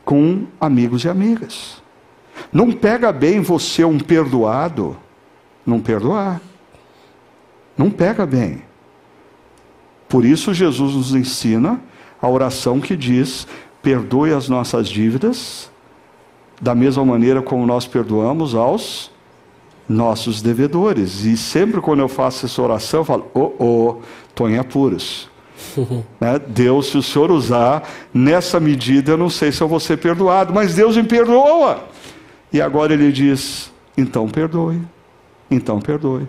[0.06, 1.82] com amigos e amigas.
[2.52, 4.96] Não pega bem você, um perdoado,
[5.66, 6.40] não perdoar.
[7.76, 8.62] Não pega bem.
[10.08, 11.80] Por isso, Jesus nos ensina
[12.22, 13.48] a oração que diz:
[13.82, 15.70] perdoe as nossas dívidas,
[16.60, 19.10] da mesma maneira como nós perdoamos aos
[19.88, 21.24] nossos devedores.
[21.24, 23.96] E sempre quando eu faço essa oração, eu falo: oh, oh,
[24.28, 25.28] estou em apuros.
[26.20, 26.40] né?
[26.46, 30.52] Deus, se o Senhor usar nessa medida, eu não sei se eu vou ser perdoado,
[30.52, 31.84] mas Deus me perdoa.
[32.52, 34.80] E agora ele diz: então perdoe,
[35.50, 36.28] então perdoe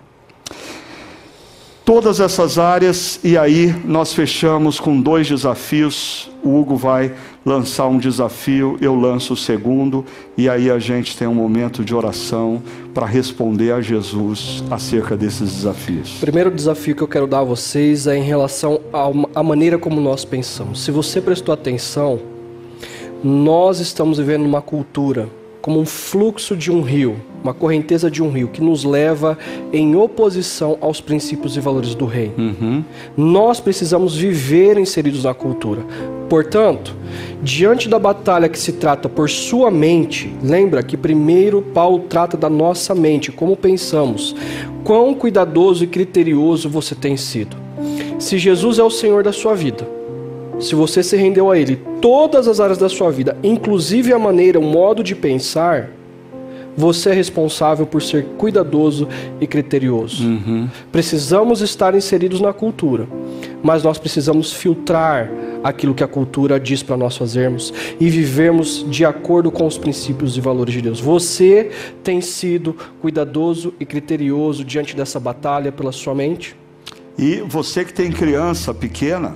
[1.88, 6.30] todas essas áreas, e aí nós fechamos com dois desafios.
[6.44, 7.14] O Hugo vai
[7.48, 10.04] lançar um desafio, eu lanço o segundo,
[10.38, 12.62] e aí a gente tem um momento de oração
[12.94, 16.18] para responder a Jesus acerca desses desafios.
[16.20, 18.82] Primeiro desafio que eu quero dar a vocês é em relação
[19.34, 20.84] à maneira como nós pensamos.
[20.84, 22.20] Se você prestou atenção,
[23.24, 25.30] nós estamos vivendo uma cultura
[25.68, 29.38] como um fluxo de um rio, uma correnteza de um rio que nos leva
[29.74, 32.32] em oposição aos princípios e valores do rei.
[32.38, 32.86] Uhum.
[33.18, 35.82] Nós precisamos viver inseridos na cultura.
[36.30, 36.96] Portanto,
[37.44, 42.50] diante da batalha que se trata por sua mente, lembra que primeiro Paulo trata da
[42.50, 44.34] nossa mente, como pensamos,
[44.86, 47.58] quão cuidadoso e criterioso você tem sido.
[48.18, 49.97] Se Jesus é o Senhor da sua vida,
[50.60, 54.60] se você se rendeu a Ele todas as áreas da sua vida, inclusive a maneira,
[54.60, 55.90] o modo de pensar,
[56.76, 59.08] você é responsável por ser cuidadoso
[59.42, 60.24] e criterioso.
[60.24, 60.70] Uhum.
[60.92, 63.08] Precisamos estar inseridos na cultura,
[63.64, 65.30] mas nós precisamos filtrar
[65.64, 70.38] aquilo que a cultura diz para nós fazermos e vivermos de acordo com os princípios
[70.38, 71.00] e valores de Deus.
[71.00, 71.72] Você
[72.04, 76.56] tem sido cuidadoso e criterioso diante dessa batalha pela sua mente?
[77.18, 79.36] E você que tem criança pequena,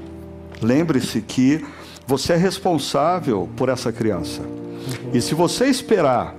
[0.61, 1.65] Lembre-se que
[2.05, 4.41] você é responsável por essa criança.
[5.13, 6.35] E se você esperar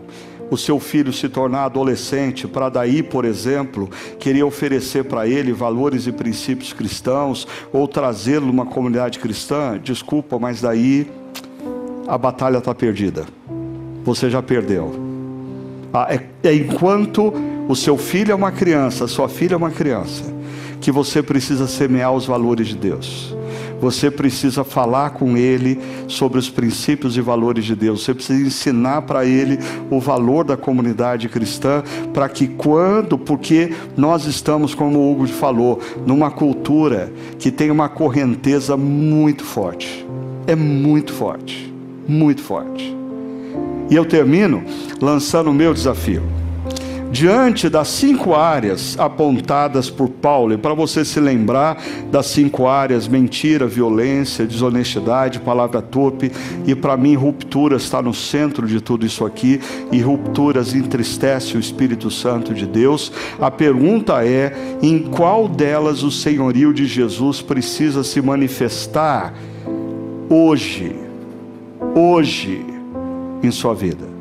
[0.51, 6.07] o seu filho se tornar adolescente, para daí, por exemplo, querer oferecer para ele valores
[6.07, 11.11] e princípios cristãos, ou trazê-lo numa comunidade cristã, desculpa, mas daí
[12.07, 13.25] a batalha está perdida.
[14.05, 14.93] Você já perdeu.
[15.93, 17.33] Ah, é, é enquanto
[17.66, 20.25] o seu filho é uma criança, sua filha é uma criança,
[20.81, 23.35] que você precisa semear os valores de Deus
[23.83, 25.76] você precisa falar com ele
[26.07, 28.05] sobre os princípios e valores de Deus.
[28.05, 29.59] Você precisa ensinar para ele
[29.91, 31.83] o valor da comunidade cristã,
[32.14, 37.89] para que quando, porque nós estamos, como o Hugo falou, numa cultura que tem uma
[37.89, 40.07] correnteza muito forte.
[40.47, 41.74] É muito forte,
[42.07, 42.97] muito forte.
[43.91, 44.62] E eu termino
[45.01, 46.22] lançando o meu desafio
[47.13, 53.07] diante das cinco áreas apontadas por Paulo, e para você se lembrar das cinco áreas:
[53.07, 56.33] mentira, violência, desonestidade, palavra torpe,
[56.67, 59.61] e para mim, ruptura está no centro de tudo isso aqui,
[59.93, 63.13] e rupturas entristece o Espírito Santo de Deus.
[63.39, 69.35] A pergunta é: em qual delas o senhorio de Jesus precisa se manifestar
[70.31, 70.97] hoje?
[71.95, 72.65] Hoje,
[73.43, 74.12] em sua vida.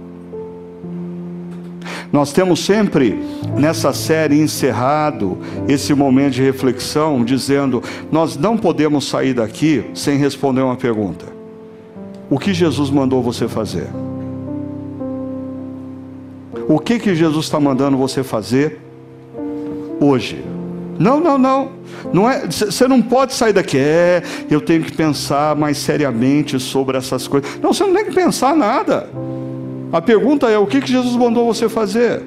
[2.12, 3.24] Nós temos sempre
[3.58, 5.38] nessa série encerrado
[5.68, 7.82] esse momento de reflexão, dizendo:
[8.12, 11.26] nós não podemos sair daqui sem responder uma pergunta:
[12.30, 13.88] O que Jesus mandou você fazer?
[16.68, 18.80] O que que Jesus está mandando você fazer
[20.00, 20.44] hoje?
[21.00, 21.72] Não, não, não.
[22.14, 23.78] Não é, você não pode sair daqui.
[23.78, 27.60] É, eu tenho que pensar mais seriamente sobre essas coisas.
[27.62, 29.10] Não, você não tem que pensar nada.
[29.92, 32.22] A pergunta é: o que, Jesus mandou você fazer?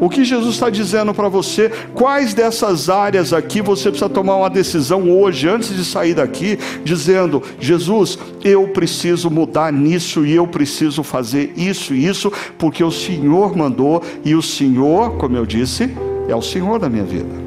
[0.00, 1.70] O que Jesus está dizendo para você?
[1.94, 7.42] Quais dessas áreas aqui você precisa tomar uma decisão hoje, antes de sair daqui, dizendo:
[7.58, 13.56] Jesus, eu preciso mudar nisso e eu preciso fazer isso e isso, porque o Senhor
[13.56, 15.94] mandou e o Senhor, como eu disse,
[16.28, 17.40] é o Senhor da minha vida.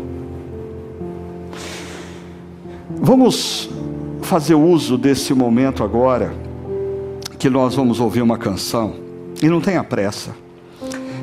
[3.06, 3.70] Vamos
[4.22, 6.34] fazer uso desse momento agora,
[7.38, 9.03] que nós vamos ouvir uma canção,
[9.44, 10.34] e não tenha pressa.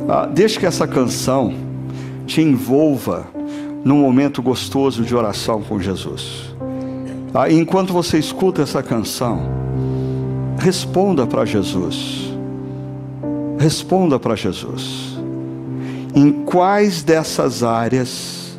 [0.07, 1.55] Ah, deixe que essa canção
[2.27, 3.27] te envolva
[3.83, 6.55] num momento gostoso de oração com Jesus.
[7.33, 9.41] Ah, enquanto você escuta essa canção,
[10.59, 12.31] responda para Jesus.
[13.59, 15.19] Responda para Jesus.
[16.15, 18.59] Em quais dessas áreas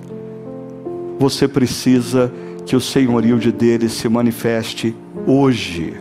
[1.20, 2.34] você precisa
[2.66, 4.95] que o senhorio de dele se manifeste
[5.28, 5.93] hoje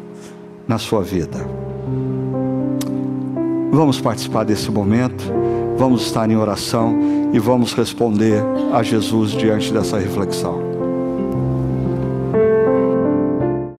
[0.66, 1.59] na sua vida?
[3.72, 5.24] Vamos participar desse momento,
[5.76, 6.98] vamos estar em oração
[7.32, 8.42] e vamos responder
[8.72, 10.69] a Jesus diante dessa reflexão.